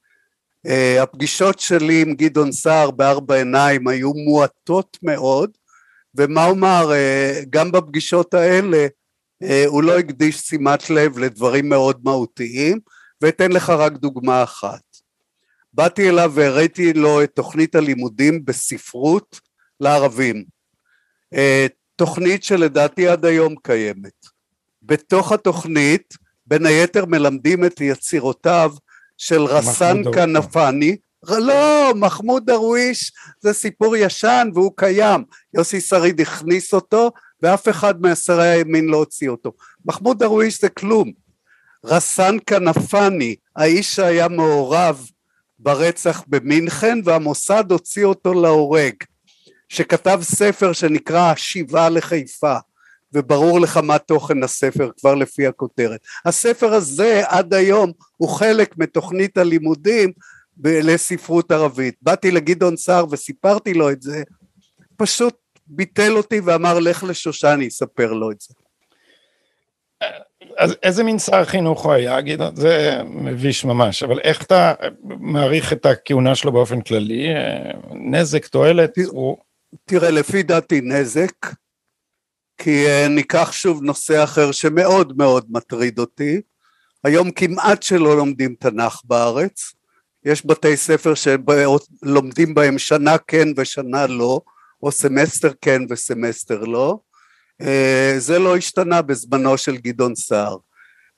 [1.01, 5.51] הפגישות שלי עם גדעון סער בארבע עיניים היו מועטות מאוד,
[6.15, 6.91] ומה אומר,
[7.51, 8.87] גם בפגישות האלה
[9.67, 12.79] הוא לא הקדיש שימת לב לדברים מאוד מהותיים,
[13.23, 14.81] ואתן לך רק דוגמה אחת.
[15.77, 19.41] באתי אליו והראיתי לו את תוכנית הלימודים בספרות
[19.81, 20.45] לערבים.
[21.97, 24.27] תוכנית שלדעתי עד היום קיימת.
[24.83, 26.15] בתוך התוכנית
[26.47, 28.73] בין היתר מלמדים את יצירותיו
[29.19, 37.11] של רסן כנפני, לא, מחמוד דרוויש זה סיפור ישן והוא קיים, יוסי שריד הכניס אותו
[37.43, 39.53] ואף אחד מעשרי הימין לא הוציא אותו.
[39.85, 41.13] מחמוד דרוויש זה כלום.
[41.85, 45.07] רסן כנפני, האיש שהיה מעורב
[45.67, 48.95] ברצח במינכן והמוסד הוציא אותו להורג,
[49.69, 52.57] שכתב ספר שנקרא השיבה לחיפה,
[53.13, 56.01] וברור לך מה תוכן הספר כבר לפי הכותרת.
[56.25, 60.13] הספר הזה עד היום הוא חלק מתוכנית הלימודים
[60.65, 61.95] לספרות ערבית.
[62.03, 64.23] באתי לגדעון סער וסיפרתי לו את זה,
[64.97, 65.35] פשוט
[65.67, 68.55] ביטל אותי ואמר לך לשושני יספר לו את זה.
[70.59, 72.57] אז איזה מין שר חינוך הוא היה, גדעון?
[72.57, 74.75] זה מביש ממש, אבל איך אתה
[75.21, 77.27] מעריך את הכהונה שלו באופן כללי?
[77.91, 78.95] נזק, תועלת?
[78.95, 79.37] תראה, הוא...
[79.85, 81.47] תראה לפי דעתי נזק,
[82.59, 86.41] כי אה, ניקח שוב נושא אחר שמאוד מאוד מטריד אותי.
[87.05, 89.73] היום כמעט שלא לומדים תנ"ך בארץ,
[90.25, 94.41] יש בתי ספר שלומדים בהם שנה כן ושנה לא,
[94.83, 96.99] או סמסטר כן וסמסטר לא.
[97.63, 100.57] אה, זה לא השתנה בזמנו של גדעון סער.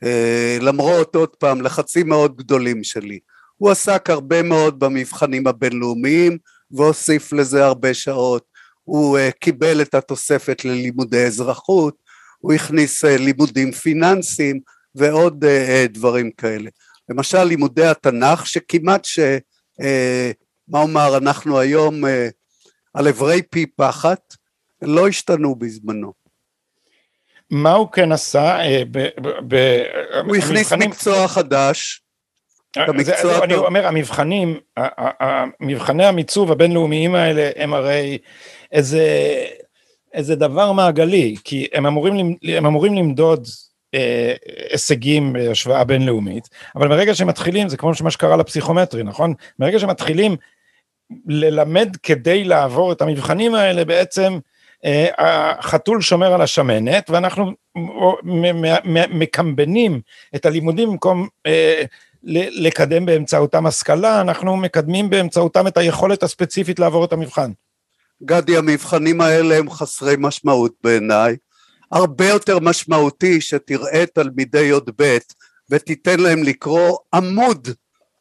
[0.05, 3.18] אה, למרות עוד פעם לחצים מאוד גדולים שלי.
[3.57, 6.38] הוא עסק הרבה מאוד במבחנים הבינלאומיים
[6.70, 8.48] והוסיף לזה הרבה שעות.
[8.85, 11.96] הוא אה, קיבל את התוספת ללימודי אזרחות,
[12.38, 14.61] הוא הכניס לימודים פיננסיים
[14.94, 15.44] ועוד
[15.88, 16.70] דברים כאלה.
[17.09, 19.18] למשל לימודי התנ"ך שכמעט ש...
[20.68, 22.05] מה אומר אנחנו היום
[22.94, 24.20] על אברי פי פחת
[24.83, 26.12] לא השתנו בזמנו.
[27.51, 28.59] מה הוא כן עשה?
[30.25, 32.03] הוא הכניס מקצוע חדש.
[32.77, 34.59] המקצוע אני אומר המבחנים,
[35.61, 38.19] מבחני המיצוב הבינלאומיים האלה הם הרי
[38.73, 39.05] איזה,
[40.15, 43.47] איזה דבר מעגלי, כי הם אמורים, הם אמורים למדוד
[43.95, 44.35] אה,
[44.71, 49.35] הישגים בהשוואה בינלאומית, אבל ברגע שמתחילים, זה כמו מה שקרה לפסיכומטרי, נכון?
[49.59, 50.37] ברגע שמתחילים
[51.27, 54.39] ללמד כדי לעבור את המבחנים האלה, בעצם אה,
[55.19, 57.53] החתול שומר על השמנת, ואנחנו
[59.11, 60.01] מקמבנים
[60.35, 61.83] את הלימודים במקום אה,
[62.23, 67.51] לקדם באמצעותם השכלה, אנחנו מקדמים באמצעותם את היכולת הספציפית לעבור את המבחן.
[68.23, 71.37] גדי, המבחנים האלה הם חסרי משמעות בעיניי.
[71.93, 75.19] הרבה יותר משמעותי שתראה תלמידי י"ב
[75.71, 77.69] ותיתן להם לקרוא עמוד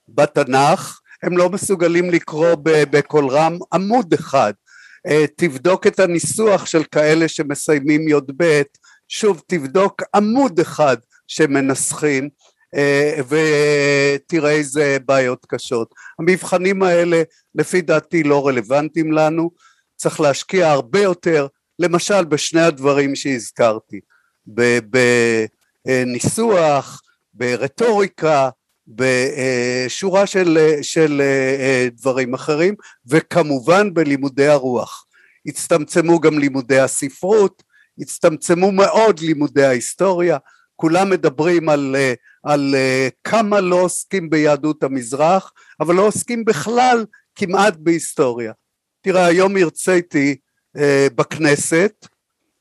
[0.09, 4.53] בתנ"ך, הם לא מסוגלים לקרוא בקול רם עמוד אחד.
[5.07, 8.61] אה, תבדוק את הניסוח של כאלה שמסיימים י"ב,
[9.07, 12.29] שוב תבדוק עמוד אחד שמנסחים
[12.75, 15.95] אה, ותראה איזה בעיות קשות.
[16.19, 17.23] המבחנים האלה
[17.55, 19.51] לפי דעתי לא רלוונטיים לנו,
[19.95, 21.47] צריך להשקיע הרבה יותר,
[21.79, 23.99] למשל בשני הדברים שהזכרתי,
[25.85, 27.01] בניסוח,
[27.33, 28.49] ברטוריקה,
[28.87, 31.21] בשורה של, של
[31.91, 32.75] דברים אחרים,
[33.07, 35.05] וכמובן בלימודי הרוח.
[35.45, 37.63] הצטמצמו גם לימודי הספרות,
[37.99, 40.37] הצטמצמו מאוד לימודי ההיסטוריה,
[40.75, 41.95] כולם מדברים על,
[42.43, 42.75] על
[43.23, 48.51] כמה לא עוסקים ביהדות המזרח, אבל לא עוסקים בכלל כמעט בהיסטוריה.
[49.01, 50.35] תראה, היום הרציתי
[50.77, 52.07] אה, בכנסת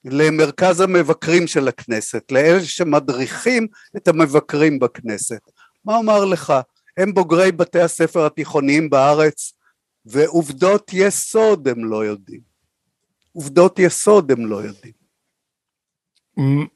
[0.05, 5.41] למרכז המבקרים של הכנסת, לאלה שמדריכים את המבקרים בכנסת.
[5.87, 6.53] מה אומר לך?
[6.97, 9.53] הם בוגרי בתי הספר התיכוניים בארץ,
[10.05, 12.41] ועובדות יסוד הם לא יודעים.
[13.33, 14.93] עובדות יסוד הם לא יודעים.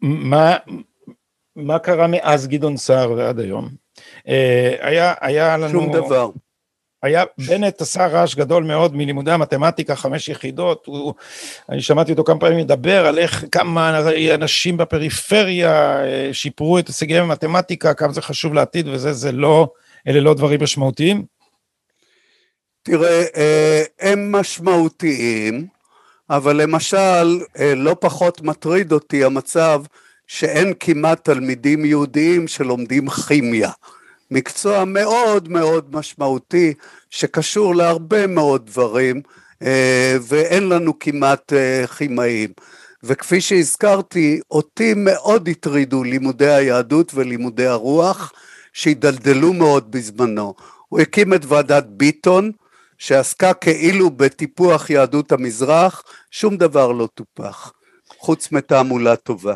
[0.00, 0.56] מה,
[1.56, 3.68] מה קרה מאז גדעון סער ועד היום?
[4.28, 5.70] אה, היה, היה לנו...
[5.70, 6.30] שום דבר.
[7.02, 11.14] היה, בנט עשה רעש גדול מאוד מלימודי המתמטיקה, חמש יחידות, הוא,
[11.68, 14.00] אני שמעתי אותו כמה פעמים מדבר על איך כמה
[14.34, 19.68] אנשים בפריפריה אה, שיפרו את הישגיהם במתמטיקה, כמה זה חשוב לעתיד וזה, זה לא,
[20.08, 21.24] אלה לא דברים משמעותיים?
[22.82, 25.66] תראה, אה, הם משמעותיים,
[26.30, 29.82] אבל למשל, אה, לא פחות מטריד אותי המצב
[30.26, 33.70] שאין כמעט תלמידים יהודיים שלומדים כימיה.
[34.30, 36.74] מקצוע מאוד מאוד משמעותי
[37.10, 39.22] שקשור להרבה מאוד דברים
[39.62, 42.50] אה, ואין לנו כמעט אה, כימאים.
[43.02, 48.32] וכפי שהזכרתי, אותי מאוד הטרידו לימודי היהדות ולימודי הרוח
[48.72, 50.54] שהידלדלו מאוד בזמנו.
[50.88, 52.50] הוא הקים את ועדת ביטון
[52.98, 57.72] שעסקה כאילו בטיפוח יהדות המזרח, שום דבר לא טופח,
[58.18, 59.54] חוץ מתעמולה טובה.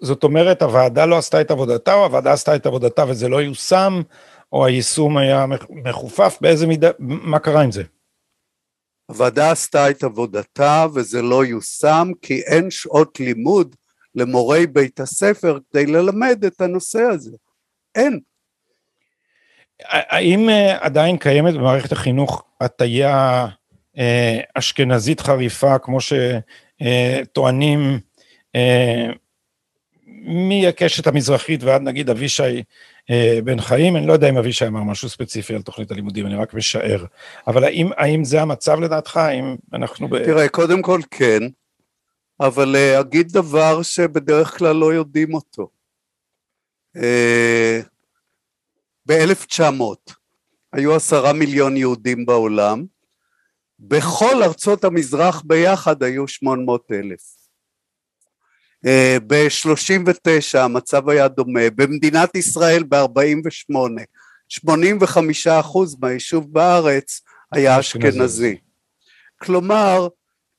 [0.00, 4.02] זאת אומרת, הוועדה לא עשתה את עבודתה, או הוועדה עשתה את עבודתה וזה לא יושם,
[4.52, 7.82] או היישום היה מחופף, באיזה מידה, מה קרה עם זה?
[9.06, 13.76] הוועדה עשתה את עבודתה וזה לא יושם, כי אין שעות לימוד
[14.14, 17.36] למורי בית הספר כדי ללמד את הנושא הזה.
[17.94, 18.20] אין.
[19.90, 23.46] האם אה, עדיין קיימת במערכת החינוך הטיה
[23.98, 27.98] אה, אשכנזית חריפה, כמו שטוענים
[30.26, 32.62] מהקשת המזרחית ועד נגיד אבישי
[33.44, 36.54] בן חיים, אני לא יודע אם אבישי אמר משהו ספציפי על תוכנית הלימודים, אני רק
[36.54, 37.04] משער,
[37.46, 40.08] אבל האם, האם זה המצב לדעתך, האם אנחנו...
[40.08, 40.24] ב...
[40.24, 41.42] תראה, קודם כל כן,
[42.40, 45.68] אבל אגיד דבר שבדרך כלל לא יודעים אותו.
[49.06, 50.14] ב-1900
[50.72, 52.84] היו עשרה מיליון יהודים בעולם,
[53.78, 57.43] בכל ארצות המזרח ביחד היו שמונה מאות אלף.
[58.86, 63.74] אה, ב-39 המצב היה דומה, במדינת ישראל ב-48
[64.48, 67.20] 85 אחוז מהיישוב בארץ
[67.52, 68.56] היה אשכנזי.
[69.42, 70.08] כלומר,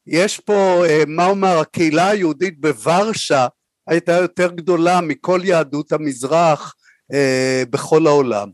[0.07, 3.47] יש פה, אה, מה אומר, הקהילה היהודית בוורשה
[3.87, 6.75] הייתה יותר גדולה מכל יהדות המזרח
[7.13, 8.49] אה, בכל העולם,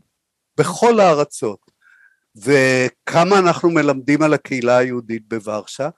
[0.58, 1.72] בכל הארצות.
[2.36, 5.88] וכמה אנחנו מלמדים על הקהילה היהודית בוורשה.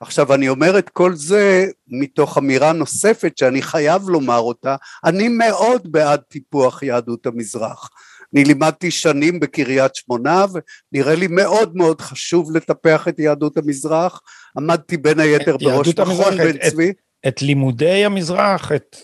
[0.00, 5.92] עכשיו אני אומר את כל זה מתוך אמירה נוספת שאני חייב לומר אותה, אני מאוד
[5.92, 7.90] בעד טיפוח יהדות המזרח.
[8.34, 10.44] אני לימדתי שנים בקריית שמונה
[10.92, 14.20] ונראה לי מאוד מאוד חשוב לטפח את יהדות המזרח,
[14.58, 16.90] עמדתי בין היתר בראש מכון בן צבי.
[16.90, 16.96] את,
[17.28, 18.96] את לימודי המזרח, את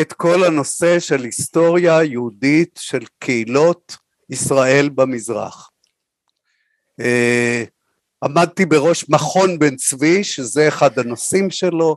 [0.00, 3.96] את כל הנושא של היסטוריה יהודית של קהילות
[4.30, 5.70] ישראל במזרח.
[7.00, 7.64] אה,
[8.24, 11.96] עמדתי בראש מכון בן צבי, שזה אחד הנושאים שלו,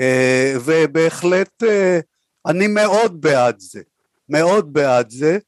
[0.00, 2.00] אה, ובהחלט אה,
[2.46, 3.80] אני מאוד בעד זה,
[4.28, 5.38] מאוד בעד זה.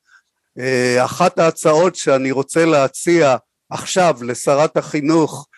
[1.04, 3.36] אחת ההצעות שאני רוצה להציע
[3.70, 5.48] עכשיו לשרת החינוך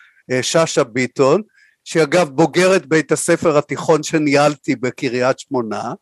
[0.41, 1.41] שאשא ביטון,
[1.83, 5.93] שהיא אגב בוגרת בית הספר התיכון שניהלתי בקריית שמונה,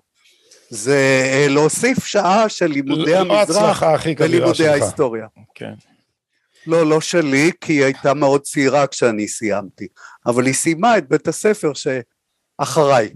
[0.69, 3.83] זה אה, להוסיף שעה של לימודי לא המזרח
[4.19, 5.27] ולימודי ההיסטוריה.
[5.55, 5.73] כן.
[6.67, 9.87] לא, לא שלי, כי היא הייתה מאוד צעירה כשאני סיימתי,
[10.25, 13.09] אבל היא סיימה את בית הספר שאחריי.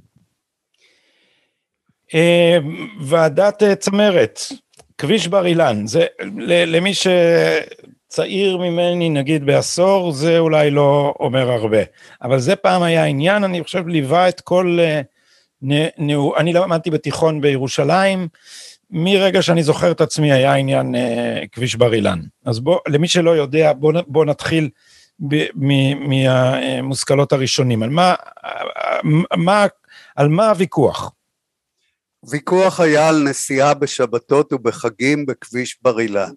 [2.13, 2.57] אה,
[3.01, 4.39] ועדת אה, צמרת,
[4.97, 6.05] כביש בר אילן, זה
[6.45, 11.81] למי שצעיר ממני נגיד בעשור, זה אולי לא אומר הרבה,
[12.21, 14.79] אבל זה פעם היה עניין, אני חושב ליווה את כל...
[15.97, 18.27] נאו, אני למדתי בתיכון בירושלים,
[18.91, 22.19] מרגע שאני זוכר את עצמי היה עניין אה, כביש בר אילן.
[22.45, 24.69] אז בוא, למי שלא יודע, בוא, בוא נתחיל
[25.95, 27.83] מהמושכלות הראשונים.
[27.83, 28.15] על מה,
[29.37, 29.65] מה,
[30.15, 31.11] על מה הוויכוח?
[32.29, 36.31] ויכוח היה על נסיעה בשבתות ובחגים בכביש בר אילן.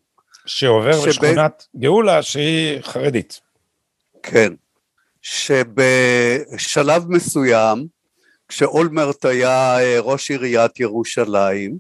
[0.47, 1.09] שעובר שב...
[1.09, 3.41] בשכונת גאולה שהיא חרדית.
[4.23, 4.53] כן,
[5.23, 7.87] שבשלב מסוים
[8.49, 11.79] כשאולמרט היה אה, ראש עיריית ירושלים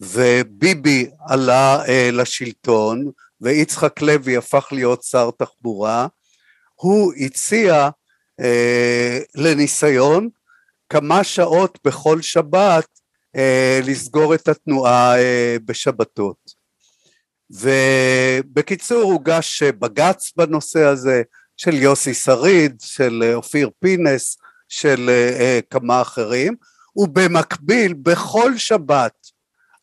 [0.00, 3.10] וביבי עלה אה, לשלטון
[3.40, 6.06] ויצחק לוי הפך להיות שר תחבורה,
[6.74, 7.88] הוא הציע
[8.40, 10.28] אה, לניסיון
[10.88, 12.86] כמה שעות בכל שבת
[13.82, 15.14] לסגור את התנועה
[15.64, 16.36] בשבתות.
[17.50, 21.22] ובקיצור הוגש בג"ץ בנושא הזה
[21.56, 24.36] של יוסי שריד, של אופיר פינס,
[24.68, 26.54] של uh, כמה אחרים,
[26.96, 29.29] ובמקביל בכל שבת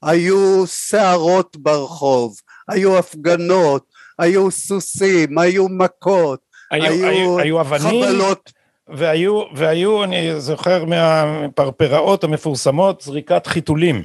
[0.03, 2.35] היו סערות ברחוב,
[2.67, 3.85] היו הפגנות,
[4.19, 6.39] היו סוסים, היו מכות,
[6.71, 8.51] היו, היו, היו, היו אבנים, חבלות.
[8.87, 14.03] והיו, והיו, אני זוכר מהפרפראות המפורסמות, זריקת חיתולים.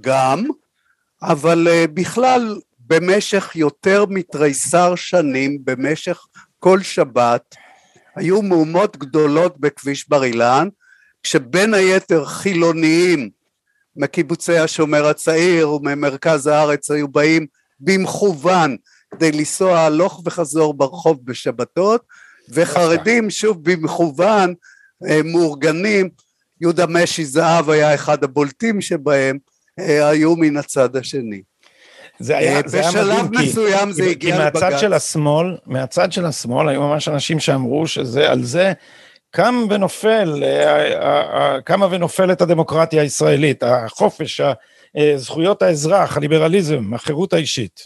[0.00, 0.44] גם,
[1.22, 6.26] אבל uh, בכלל במשך יותר מתריסר שנים, במשך
[6.58, 7.54] כל שבת,
[8.16, 10.68] היו מהומות גדולות בכביש בר אילן,
[11.22, 13.30] כשבין היתר חילוניים
[13.96, 17.46] מקיבוצי השומר הצעיר וממרכז הארץ היו באים
[17.80, 18.76] במכוון
[19.14, 22.02] כדי לנסוע הלוך וחזור ברחוב בשבתות,
[22.48, 24.54] וחרדים שוב במכוון
[25.08, 26.08] אה, מאורגנים,
[26.60, 29.38] יהודה משי זהב היה אחד הבולטים שבהם,
[29.78, 31.42] אה, היו מן הצד השני.
[32.18, 34.52] זה היה, זה היה מדהים, בשלב מסוים זה הגיע לבג"ץ.
[34.52, 34.80] כי מהצד לבג"ץ.
[34.80, 38.72] של השמאל, מהצד של השמאל היו ממש אנשים שאמרו שזה, על זה
[39.30, 44.40] קם ונופל, אה, אה, אה, קמה ונופלת הדמוקרטיה הישראלית, החופש,
[45.16, 47.80] זכויות האזרח, הליברליזם, החירות האישית.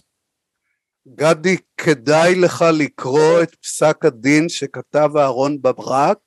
[1.08, 6.18] גדי, כדאי לך לקרוא את פסק הדין שכתב אהרון ברק.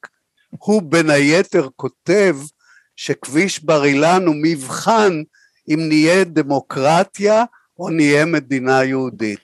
[0.50, 2.36] הוא בין היתר כותב
[2.96, 5.22] שכביש בר אילן הוא מבחן
[5.70, 7.44] אם נהיה דמוקרטיה
[7.80, 9.40] או נהיה מדינה יהודית.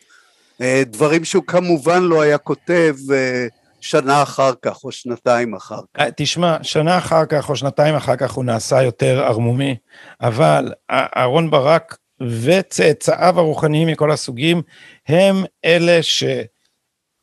[0.86, 2.96] דברים שהוא כמובן לא היה כותב
[3.84, 6.02] שנה אחר כך או שנתיים אחר כך.
[6.02, 9.76] אה, תשמע, שנה אחר כך או שנתיים אחר כך הוא נעשה יותר ערמומי,
[10.22, 11.98] אבל אהרון ברק
[12.42, 14.62] וצאצאיו הרוחניים מכל הסוגים
[15.08, 16.00] הם אלה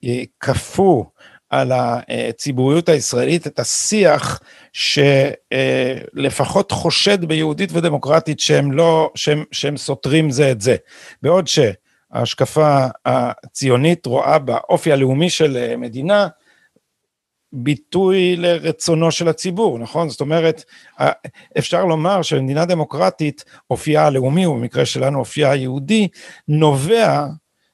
[0.05, 1.11] שכפו
[1.51, 4.41] על הציבוריות הישראלית את השיח
[4.73, 10.77] שלפחות חושד ביהודית ודמוקרטית שהם לא, שהם, שהם סותרים זה את זה.
[11.23, 16.29] בעוד שההשקפה הציונית רואה באופי הלאומי של מדינה
[17.53, 20.09] ביטוי לרצונו של הציבור, נכון?
[20.09, 20.65] זאת אומרת,
[21.59, 26.09] אפשר לומר שבמדינה דמוקרטית אופייה הלאומי, ובמקרה שלנו אופייה היהודי,
[26.49, 27.27] נובע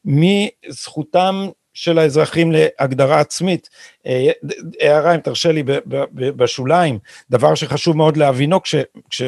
[0.04, 3.68] מזכותם של האזרחים להגדרה עצמית.
[4.80, 5.62] הערה, אם תרשה לי,
[6.12, 6.98] בשוליים,
[7.30, 8.74] דבר שחשוב מאוד להבינו כש...
[9.10, 9.22] כש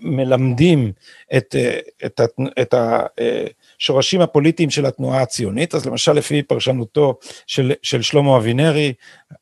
[0.00, 0.92] מלמדים
[1.36, 1.54] את,
[2.06, 2.20] את,
[2.60, 2.74] את
[3.80, 8.92] השורשים הפוליטיים של התנועה הציונית, אז למשל לפי פרשנותו של, של שלמה אבינרי,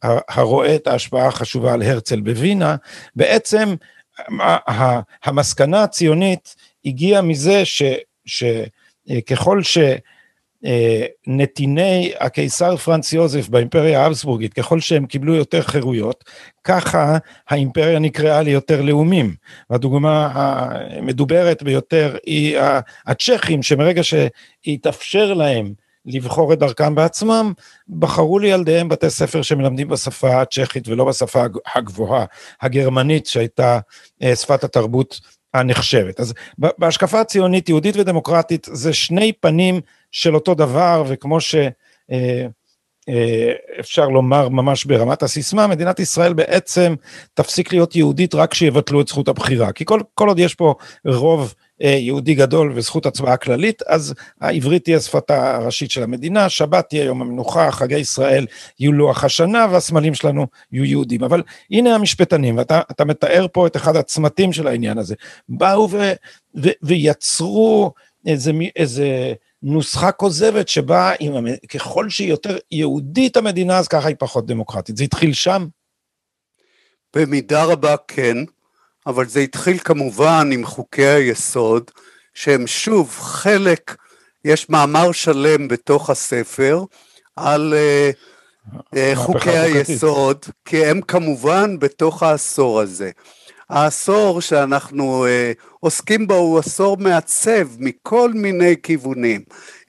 [0.03, 2.76] הרואה את ההשפעה החשובה על הרצל בווינה,
[3.16, 3.74] בעצם
[5.24, 7.83] המסקנה הציונית הגיעה מזה ש,
[8.26, 9.78] שככל ש...
[11.27, 16.25] נתיני הקיסר פרנץ יוזף באימפריה האבסבורגית, ככל שהם קיבלו יותר חירויות,
[16.65, 19.35] ככה האימפריה נקראה ליותר לאומים.
[19.71, 22.59] והדוגמה המדוברת ביותר היא
[23.07, 25.73] הצ'כים, שמרגע שהתאפשר להם
[26.07, 27.53] לבחור את דרכם בעצמם,
[27.89, 31.45] בחרו לילדיהם בתי ספר שמלמדים בשפה הצ'כית ולא בשפה
[31.75, 32.25] הגבוהה,
[32.63, 33.79] הגרמנית, שהייתה
[34.35, 35.21] שפת התרבות
[35.55, 36.21] הנחשבת.
[36.21, 39.81] אז בהשקפה הציונית, יהודית ודמוקרטית, זה שני פנים
[40.13, 41.39] של אותו דבר, וכמו
[43.09, 46.95] שאפשר לומר ממש ברמת הסיסמה, מדינת ישראל בעצם
[47.35, 49.73] תפסיק להיות יהודית רק כשיבטלו את זכות הבחירה.
[49.73, 50.75] כי כל, כל עוד יש פה
[51.07, 57.05] רוב יהודי גדול וזכות הצבעה כללית, אז העברית תהיה שפתה הראשית של המדינה, שבת תהיה
[57.05, 58.47] יום המנוחה, חגי ישראל
[58.81, 61.25] יהיו לוח השנה, והסמלים שלנו יהיו יהודים.
[61.25, 65.15] אבל הנה המשפטנים, ואתה מתאר פה את אחד הצמתים של העניין הזה,
[65.49, 66.13] באו ו,
[66.57, 67.93] ו, ויצרו
[68.27, 69.33] איזה, איזה
[69.63, 71.33] נוסחה כוזבת שבה אם,
[71.69, 74.97] ככל שהיא יותר יהודית המדינה, אז ככה היא פחות דמוקרטית.
[74.97, 75.67] זה התחיל שם?
[77.17, 78.37] במידה רבה כן.
[79.07, 81.91] אבל זה התחיל כמובן עם חוקי היסוד,
[82.35, 83.97] שהם שוב חלק,
[84.45, 86.85] יש מאמר שלם בתוך הספר
[87.37, 93.11] על uh, uh, חוקי היסוד, כי הם כמובן בתוך העשור הזה.
[93.73, 99.41] העשור שאנחנו uh, עוסקים בו הוא עשור מעצב מכל מיני כיוונים.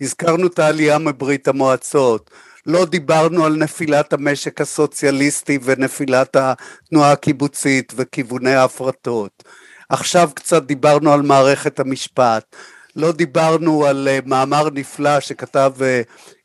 [0.01, 2.31] הזכרנו את העלייה מברית המועצות,
[2.65, 9.43] לא דיברנו על נפילת המשק הסוציאליסטי ונפילת התנועה הקיבוצית וכיווני ההפרטות.
[9.89, 12.55] עכשיו קצת דיברנו על מערכת המשפט.
[12.95, 15.71] לא דיברנו על מאמר נפלא שכתב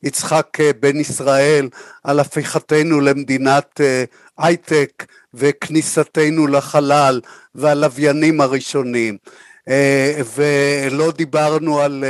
[0.03, 0.47] יצחק
[0.80, 1.68] בן ישראל
[2.05, 3.80] על הפיכתנו למדינת
[4.39, 7.20] הייטק וכניסתנו לחלל
[7.55, 9.16] והלוויינים הראשונים.
[10.34, 12.05] ולא דיברנו על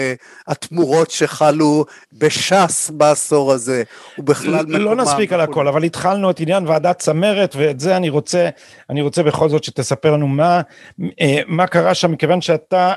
[0.48, 3.82] התמורות שחלו בש"ס בעשור הזה,
[4.18, 4.84] ובכלל מקומם.
[4.84, 8.48] לא נספיק על הכל, אבל התחלנו את עניין ועדת צמרת, ואת זה אני רוצה,
[8.90, 10.60] אני רוצה בכל זאת שתספר לנו מה,
[11.46, 12.94] מה קרה שם, מכיוון שאתה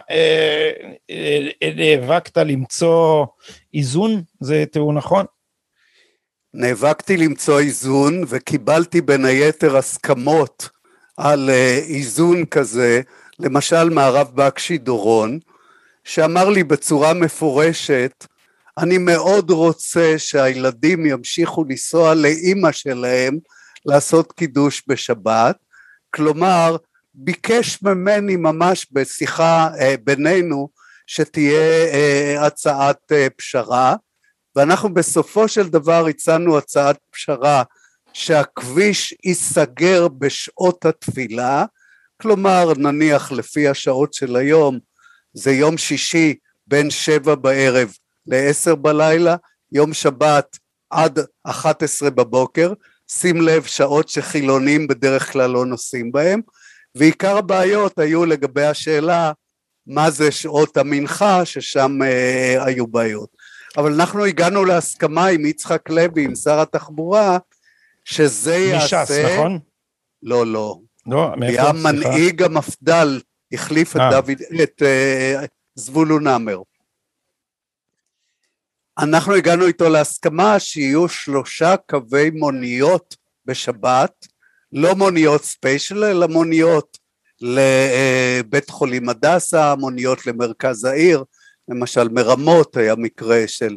[1.76, 3.26] נאבקת למצוא
[3.74, 5.26] איזון, זה תיאור נכון?
[6.54, 10.70] נאבקתי למצוא איזון, וקיבלתי בין היתר הסכמות
[11.18, 11.50] על
[11.90, 13.02] איזון כזה,
[13.40, 15.40] למשל מהרב בקשי דורון,
[16.04, 18.26] שאמר לי בצורה מפורשת,
[18.78, 23.38] אני מאוד רוצה שהילדים ימשיכו לנסוע לאימא שלהם
[23.86, 25.56] לעשות קידוש בשבת,
[26.16, 26.78] כלומר
[27.14, 30.70] ביקש ממני ממש בשיחה אה, בינינו
[31.08, 33.96] שתהיה אה, הצעת אה, פשרה,
[34.56, 37.64] ואנחנו בסופו של דבר הצענו הצעת פשרה
[38.14, 41.66] שהכביש ייסגר בשעות התפילה,
[42.22, 44.80] כלומר נניח לפי השעות של היום
[45.34, 46.36] זה יום שישי
[46.68, 47.94] בין שבע בערב
[48.28, 49.36] לעשר בלילה,
[49.72, 50.58] יום שבת
[50.90, 52.74] עד אחת עשרה בבוקר,
[53.08, 56.42] שים לב שעות שחילונים בדרך כלל לא נוסעים בהם,
[56.96, 59.32] ועיקר הבעיות היו לגבי השאלה
[59.88, 63.30] מה זה שעות המנחה ששם אה, היו בעיות.
[63.78, 67.38] אבל אנחנו הגענו להסכמה עם יצחק לוי, עם שר התחבורה,
[68.06, 69.04] שזה יעשה...
[69.04, 69.60] מש"ס, נכון?
[70.24, 70.80] לא, לא.
[71.06, 71.62] לא, מאיפה?
[71.62, 71.74] היה.
[71.74, 73.20] מנהיג המפד"ל,
[73.54, 74.12] החליף את אה.
[74.12, 75.46] דוד, את אה,
[75.76, 76.62] זבולון המר.
[78.98, 83.16] אנחנו הגענו איתו להסכמה שיהיו שלושה קווי מוניות
[83.46, 84.28] בשבת,
[84.72, 86.98] לא מוניות ספיישל, אלא מוניות
[87.42, 91.24] לבית חולים הדסה, מוניות למרכז העיר,
[91.72, 93.76] למשל מרמות היה מקרה של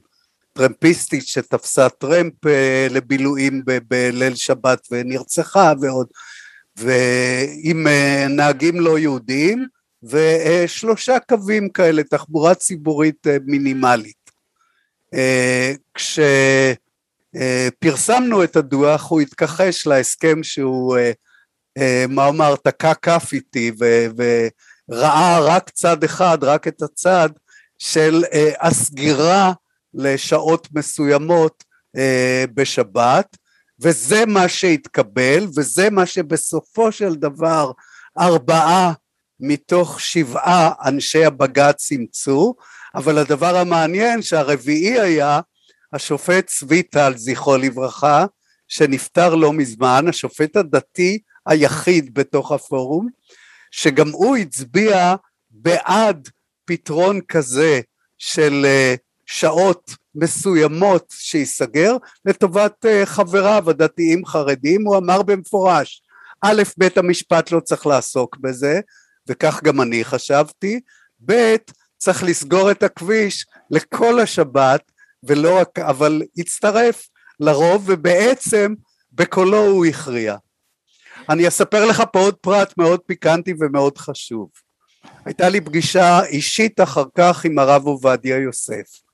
[0.52, 6.06] טרמפיסטית שתפסה טרמפ אה, לבילויים בליל שבת ונרצחה ועוד,
[6.76, 9.66] ועם אה, נהגים לא יהודים
[10.02, 14.24] ושלושה קווים כאלה, תחבורה ציבורית אה, מינימלית.
[17.34, 20.96] כשפרסמנו את הדוח הוא התכחש להסכם שהוא,
[22.08, 27.28] מה אומר, תקע כף איתי וראה רק צד אחד, רק את הצד
[27.78, 29.52] של אה, הסגירה
[29.94, 31.64] לשעות מסוימות
[31.96, 33.36] אה, בשבת,
[33.80, 37.72] וזה מה שהתקבל, וזה מה שבסופו של דבר
[38.18, 38.92] ארבעה
[39.40, 42.54] מתוך שבעה אנשי הבג"ץ אימצו,
[42.94, 45.40] אבל הדבר המעניין שהרביעי היה
[45.92, 48.26] השופט צבי טל זכרו לברכה,
[48.68, 53.08] שנפטר לא מזמן, השופט הדתי היחיד בתוך הפורום,
[53.70, 55.14] שגם הוא הצביע
[55.50, 56.28] בעד
[56.64, 57.80] פתרון כזה
[58.18, 58.94] של אה,
[59.26, 66.02] שעות מסוימות שייסגר לטובת אה, חבריו הדתיים חרדים, הוא אמר במפורש,
[66.42, 68.80] א', בית המשפט לא צריך לעסוק בזה,
[69.28, 70.80] וכך גם אני חשבתי,
[71.26, 71.56] ב',
[71.98, 74.92] צריך לסגור את הכביש לכל השבת,
[75.22, 77.08] ולא רק, אבל הצטרף
[77.40, 78.74] לרוב, ובעצם
[79.12, 80.36] בקולו הוא הכריע.
[81.28, 84.48] אני אספר לך פה עוד פרט מאוד פיקנטי ומאוד חשוב.
[85.24, 89.04] הייתה לי פגישה אישית אחר כך עם הרב עובדיה יוסף.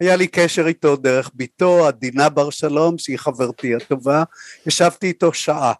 [0.00, 4.22] היה לי קשר איתו דרך בתו, עדינה בר שלום, שהיא חברתי הטובה,
[4.66, 5.72] ישבתי איתו שעה.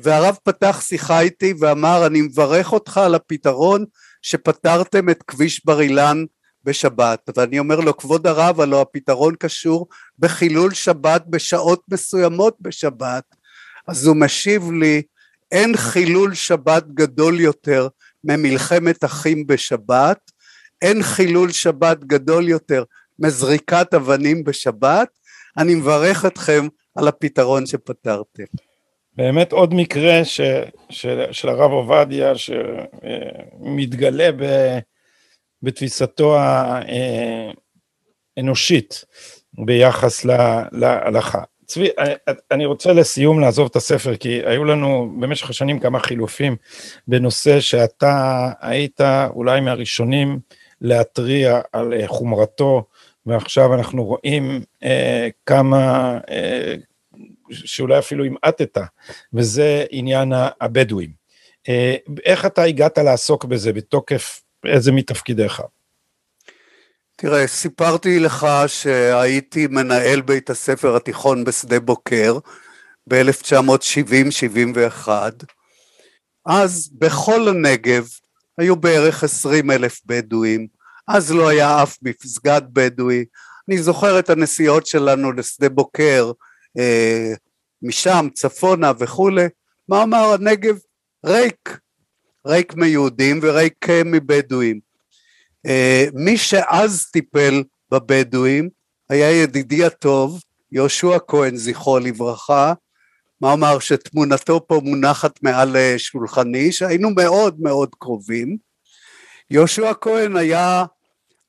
[0.00, 3.84] והרב פתח שיחה איתי ואמר, אני מברך אותך על הפתרון
[4.22, 6.24] שפתרתם את כביש בר אילן
[6.64, 7.30] בשבת.
[7.36, 9.86] ואני אומר לו, כבוד הרב, הלוא הפתרון קשור
[10.18, 13.24] בחילול שבת בשעות מסוימות בשבת.
[13.88, 15.02] אז הוא משיב לי,
[15.52, 17.88] אין חילול שבת גדול יותר
[18.26, 20.18] ממלחמת אחים בשבת,
[20.82, 22.84] אין חילול שבת גדול יותר
[23.18, 25.08] מזריקת אבנים בשבת,
[25.58, 28.44] אני מברך אתכם על הפתרון שפתרתם.
[29.16, 30.40] באמת עוד מקרה ש,
[30.90, 34.44] של, של הרב עובדיה שמתגלה ב,
[35.62, 36.36] בתפיסתו
[38.36, 39.04] האנושית
[39.66, 41.42] ביחס לה, להלכה.
[41.66, 41.88] צבי,
[42.50, 46.56] אני רוצה לסיום לעזוב את הספר, כי היו לנו במשך השנים כמה חילופים
[47.08, 49.00] בנושא שאתה היית
[49.30, 50.38] אולי מהראשונים
[50.80, 52.84] להתריע על חומרתו,
[53.26, 56.74] ועכשיו אנחנו רואים אה, כמה, אה,
[57.50, 58.78] שאולי אפילו המעטת,
[59.34, 61.10] וזה עניין הבדואים.
[61.68, 65.62] אה, איך אתה הגעת לעסוק בזה, בתוקף איזה מתפקידיך?
[67.18, 72.38] תראה, סיפרתי לך שהייתי מנהל בית הספר התיכון בשדה בוקר
[73.06, 75.08] ב-1970-71.
[76.46, 78.08] אז בכל הנגב
[78.58, 80.66] היו בערך עשרים אלף בדואים,
[81.08, 83.24] אז לא היה אף מפסגד בדואי.
[83.68, 86.32] אני זוכר את הנסיעות שלנו לשדה בוקר,
[86.78, 87.32] אה,
[87.82, 89.46] משם, צפונה וכולי.
[89.88, 90.78] מה אמר הנגב?
[91.26, 91.78] ריק.
[92.46, 94.85] ריק מיהודים וריק מבדואים.
[95.66, 98.68] Uh, מי שאז טיפל בבדואים
[99.08, 100.42] היה ידידי הטוב
[100.72, 102.72] יהושע כהן זכרו לברכה,
[103.40, 108.56] מה אמר שתמונתו פה מונחת מעל שולחני שהיינו מאוד מאוד קרובים.
[109.50, 110.84] יהושע כהן היה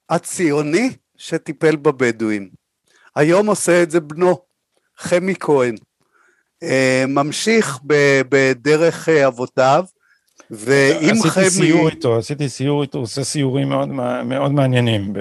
[0.09, 2.49] הציוני שטיפל בבדואים.
[3.15, 4.37] היום עושה את זה בנו,
[4.97, 5.75] חמי כהן.
[6.63, 7.79] Uh, ממשיך
[8.29, 9.85] בדרך אבותיו
[10.51, 11.49] ואם עשיתי חמי...
[11.49, 13.87] סיור איתו, עשיתי סיור איתו, עושה סיורים מאוד,
[14.23, 15.13] מאוד מעניינים,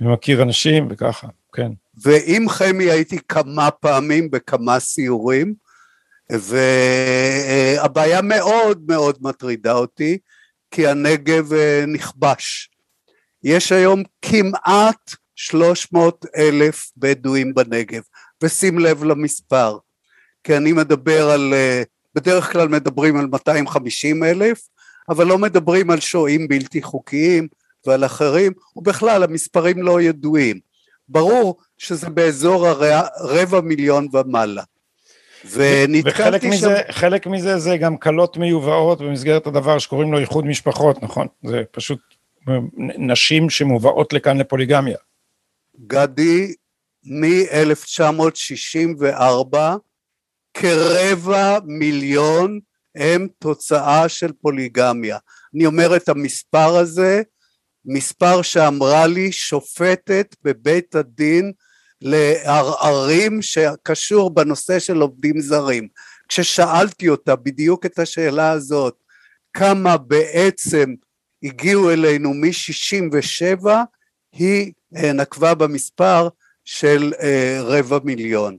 [0.00, 1.72] ומכיר אנשים וככה, כן.
[2.02, 5.54] ועם חמי הייתי כמה פעמים בכמה סיורים,
[6.30, 10.18] והבעיה מאוד מאוד מטרידה אותי,
[10.70, 11.52] כי הנגב
[11.86, 12.70] נכבש.
[13.44, 18.02] יש היום כמעט 300 אלף בדואים בנגב,
[18.42, 19.78] ושים לב למספר,
[20.44, 21.54] כי אני מדבר על
[22.14, 24.68] בדרך כלל מדברים על 250 אלף,
[25.08, 27.48] אבל לא מדברים על שוהים בלתי חוקיים
[27.86, 30.60] ועל אחרים, ובכלל המספרים לא ידועים.
[31.08, 34.62] ברור שזה באזור הרבע מיליון ומעלה.
[35.50, 36.68] ונתקלתי שם...
[36.90, 41.26] חלק מזה זה גם כלות מיובאות במסגרת הדבר שקוראים לו איחוד משפחות, נכון?
[41.44, 41.98] זה פשוט
[42.98, 44.96] נשים שמובאות לכאן לפוליגמיה.
[45.86, 46.54] גדי,
[47.04, 49.56] מ-1964
[50.54, 52.60] כרבע מיליון
[52.96, 55.18] הם תוצאה של פוליגמיה.
[55.54, 57.22] אני אומר את המספר הזה,
[57.84, 61.52] מספר שאמרה לי שופטת בבית הדין
[62.00, 65.88] לערערים שקשור בנושא של עובדים זרים.
[66.28, 68.94] כששאלתי אותה בדיוק את השאלה הזאת,
[69.52, 70.94] כמה בעצם
[71.42, 73.66] הגיעו אלינו מ-67,
[74.32, 76.28] היא נקבה במספר
[76.64, 78.56] של אה, רבע מיליון.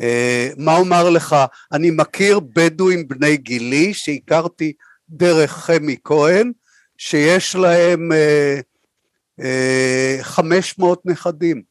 [0.00, 1.36] אה, מה אומר לך,
[1.72, 4.72] אני מכיר בדואים בני גילי שהכרתי
[5.08, 6.52] דרך חמי כהן,
[6.98, 8.12] שיש להם
[9.40, 11.62] אה, חמש מאות נכדים.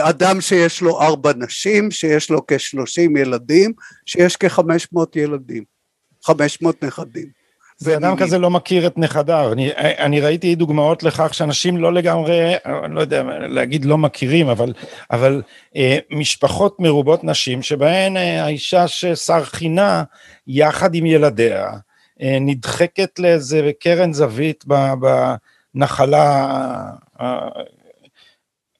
[0.00, 3.72] אדם שיש לו ארבע נשים, שיש לו כשלושים ילדים,
[4.06, 5.64] שיש כחמש מאות ילדים,
[6.24, 7.45] חמש מאות נכדים.
[7.80, 9.52] ואדם כזה לא מכיר את נכדיו.
[9.52, 12.54] אני, אני ראיתי דוגמאות לכך שאנשים לא לגמרי,
[12.84, 14.72] אני לא יודע להגיד לא מכירים, אבל,
[15.10, 15.42] אבל
[15.76, 20.02] אה, משפחות מרובות נשים שבהן אה, האישה שסרחינה
[20.46, 21.70] יחד עם ילדיה,
[22.22, 24.64] אה, נדחקת לאיזה קרן זווית
[25.74, 26.50] בנחלה,
[27.20, 27.48] אה,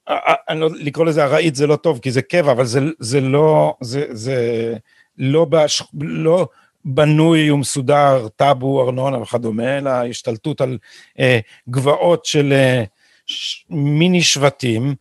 [0.09, 3.21] אה, אני לא, לקרוא לזה ארעית זה לא טוב כי זה קבע, אבל זה, זה
[3.21, 4.75] לא, זה, זה
[5.19, 6.49] לא, בש, לא
[6.89, 10.79] בנוי ומסודר, טאבו, ארנונה וכדומה, אלא השתלטות על
[11.19, 12.85] אה, גבעות של אה,
[13.27, 14.95] ש, מיני שבטים,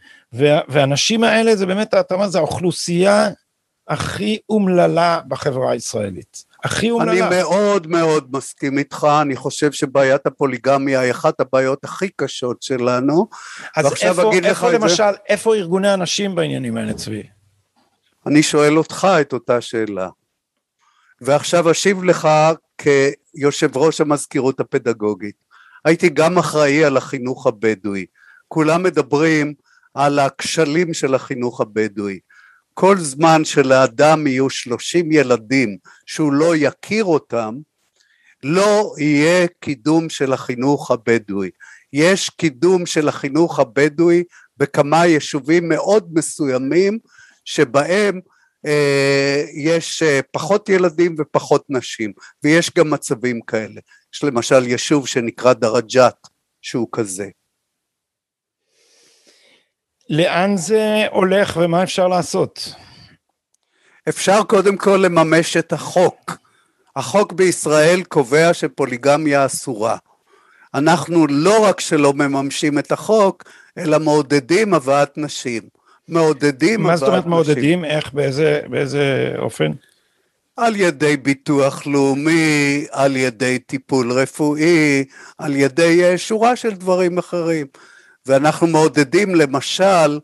[0.70, 3.30] והאנשים האלה זה באמת, אתה אומר, זה האוכלוסייה
[3.88, 6.46] הכי אומללה בחברה הישראלית.
[6.64, 7.28] הכי אומללה.
[7.28, 13.28] אני מאוד מאוד מסכים איתך, אני חושב שבעיית הפוליגמיה היא אחת הבעיות הכי קשות שלנו.
[13.76, 15.18] אז איפה, איפה למשל, זה...
[15.30, 17.24] איפה ארגוני הנשים בעניינים האלה, צבי?
[18.26, 20.10] אני שואל אותך את אותה שאלה.
[21.22, 22.28] ועכשיו אשיב לך
[22.78, 25.36] כיושב ראש המזכירות הפדגוגית.
[25.86, 28.06] הייתי גם אחראי על החינוך הבדואי.
[28.48, 29.54] כולם מדברים
[29.94, 32.20] על הכשלים של החינוך הבדואי.
[32.74, 37.56] כל זמן שלאדם יהיו שלושים ילדים שהוא לא יכיר אותם,
[38.44, 41.50] לא יהיה קידום של החינוך הבדואי.
[41.94, 44.24] יש קידום של החינוך הבדואי
[44.58, 47.00] בכמה יישובים מאוד מסוימים
[47.46, 48.20] שבהם
[49.54, 52.14] יש אה, פחות ילדים ופחות נשים,
[52.44, 53.82] ויש גם מצבים כאלה.
[54.14, 56.28] יש למשל יישוב שנקרא דרג'את,
[56.62, 57.30] שהוא כזה.
[60.10, 62.74] לאן זה הולך ומה אפשר לעשות?
[64.10, 66.32] אפשר קודם כל לממש את החוק.
[66.96, 69.98] החוק בישראל קובע שפוליגמיה אסורה.
[70.74, 73.44] אנחנו לא רק שלא מממשים את החוק,
[73.78, 75.62] אלא מעודדים הבאת נשים.
[76.08, 77.86] מעודדים מה זאת אומרת מעודדים?
[77.86, 78.14] איך?
[78.14, 79.72] באיזה, באיזה אופן?
[80.58, 85.06] על ידי ביטוח לאומי, על ידי טיפול רפואי,
[85.38, 87.68] על ידי אה, שורה של דברים אחרים.
[88.26, 90.20] ואנחנו מעודדים למשל,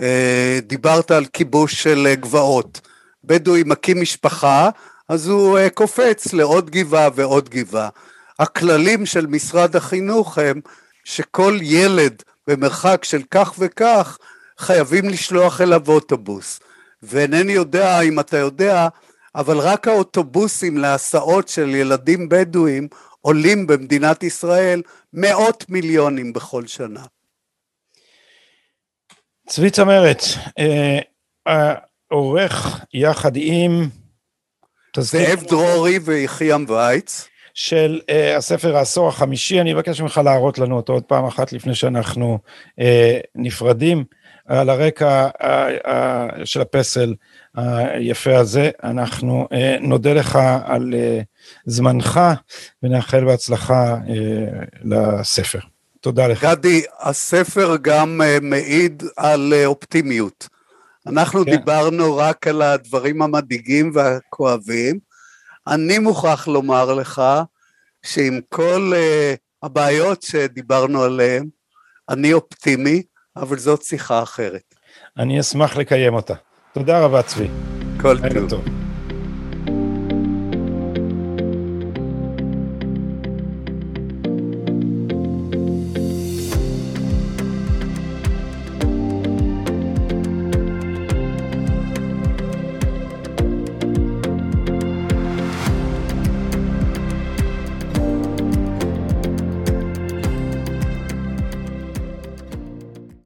[0.00, 2.80] אה, דיברת על כיבוש של אה, גבעות.
[3.24, 4.70] בדואי מקים משפחה,
[5.08, 7.88] אז הוא קופץ לעוד גבעה ועוד גבעה.
[8.38, 10.60] הכללים של משרד החינוך הם
[11.04, 14.18] שכל ילד במרחק של כך וכך
[14.58, 16.60] חייבים לשלוח אליו אוטובוס.
[17.02, 18.88] ואינני יודע אם אתה יודע,
[19.34, 22.88] אבל רק האוטובוסים להסעות של ילדים בדואים
[23.20, 24.82] עולים במדינת ישראל
[25.12, 27.02] מאות מיליונים בכל שנה.
[29.48, 30.22] צבי צמרת,
[30.58, 31.74] אה,
[32.08, 33.88] עורך יחד עם...
[34.98, 37.28] זאב דרורי ויחיעם וייץ.
[37.54, 41.74] של uh, הספר העשור החמישי, אני אבקש ממך להראות לנו אותו עוד פעם אחת לפני
[41.74, 42.38] שאנחנו
[42.80, 42.82] uh,
[43.34, 44.04] נפרדים.
[44.46, 45.28] על הרקע
[46.44, 47.14] של הפסל
[47.54, 48.70] היפה הזה.
[48.84, 51.20] אנחנו אה, נודה לך על אה,
[51.66, 52.20] זמנך
[52.82, 55.58] ונאחל בהצלחה אה, לספר.
[56.00, 56.44] תודה לך.
[56.44, 60.48] גדי, הספר גם מעיד על אופטימיות.
[61.06, 61.50] אנחנו כן.
[61.50, 64.98] דיברנו רק על הדברים המדאיגים והכואבים.
[65.66, 67.22] אני מוכרח לומר לך
[68.02, 71.48] שעם כל uh, הבעיות שדיברנו עליהן,
[72.08, 73.02] אני אופטימי,
[73.36, 74.74] אבל זאת שיחה אחרת.
[75.18, 76.34] אני אשמח לקיים אותה.
[76.72, 77.48] תודה רבה, צבי.
[78.00, 78.16] כל
[78.48, 78.83] טוב.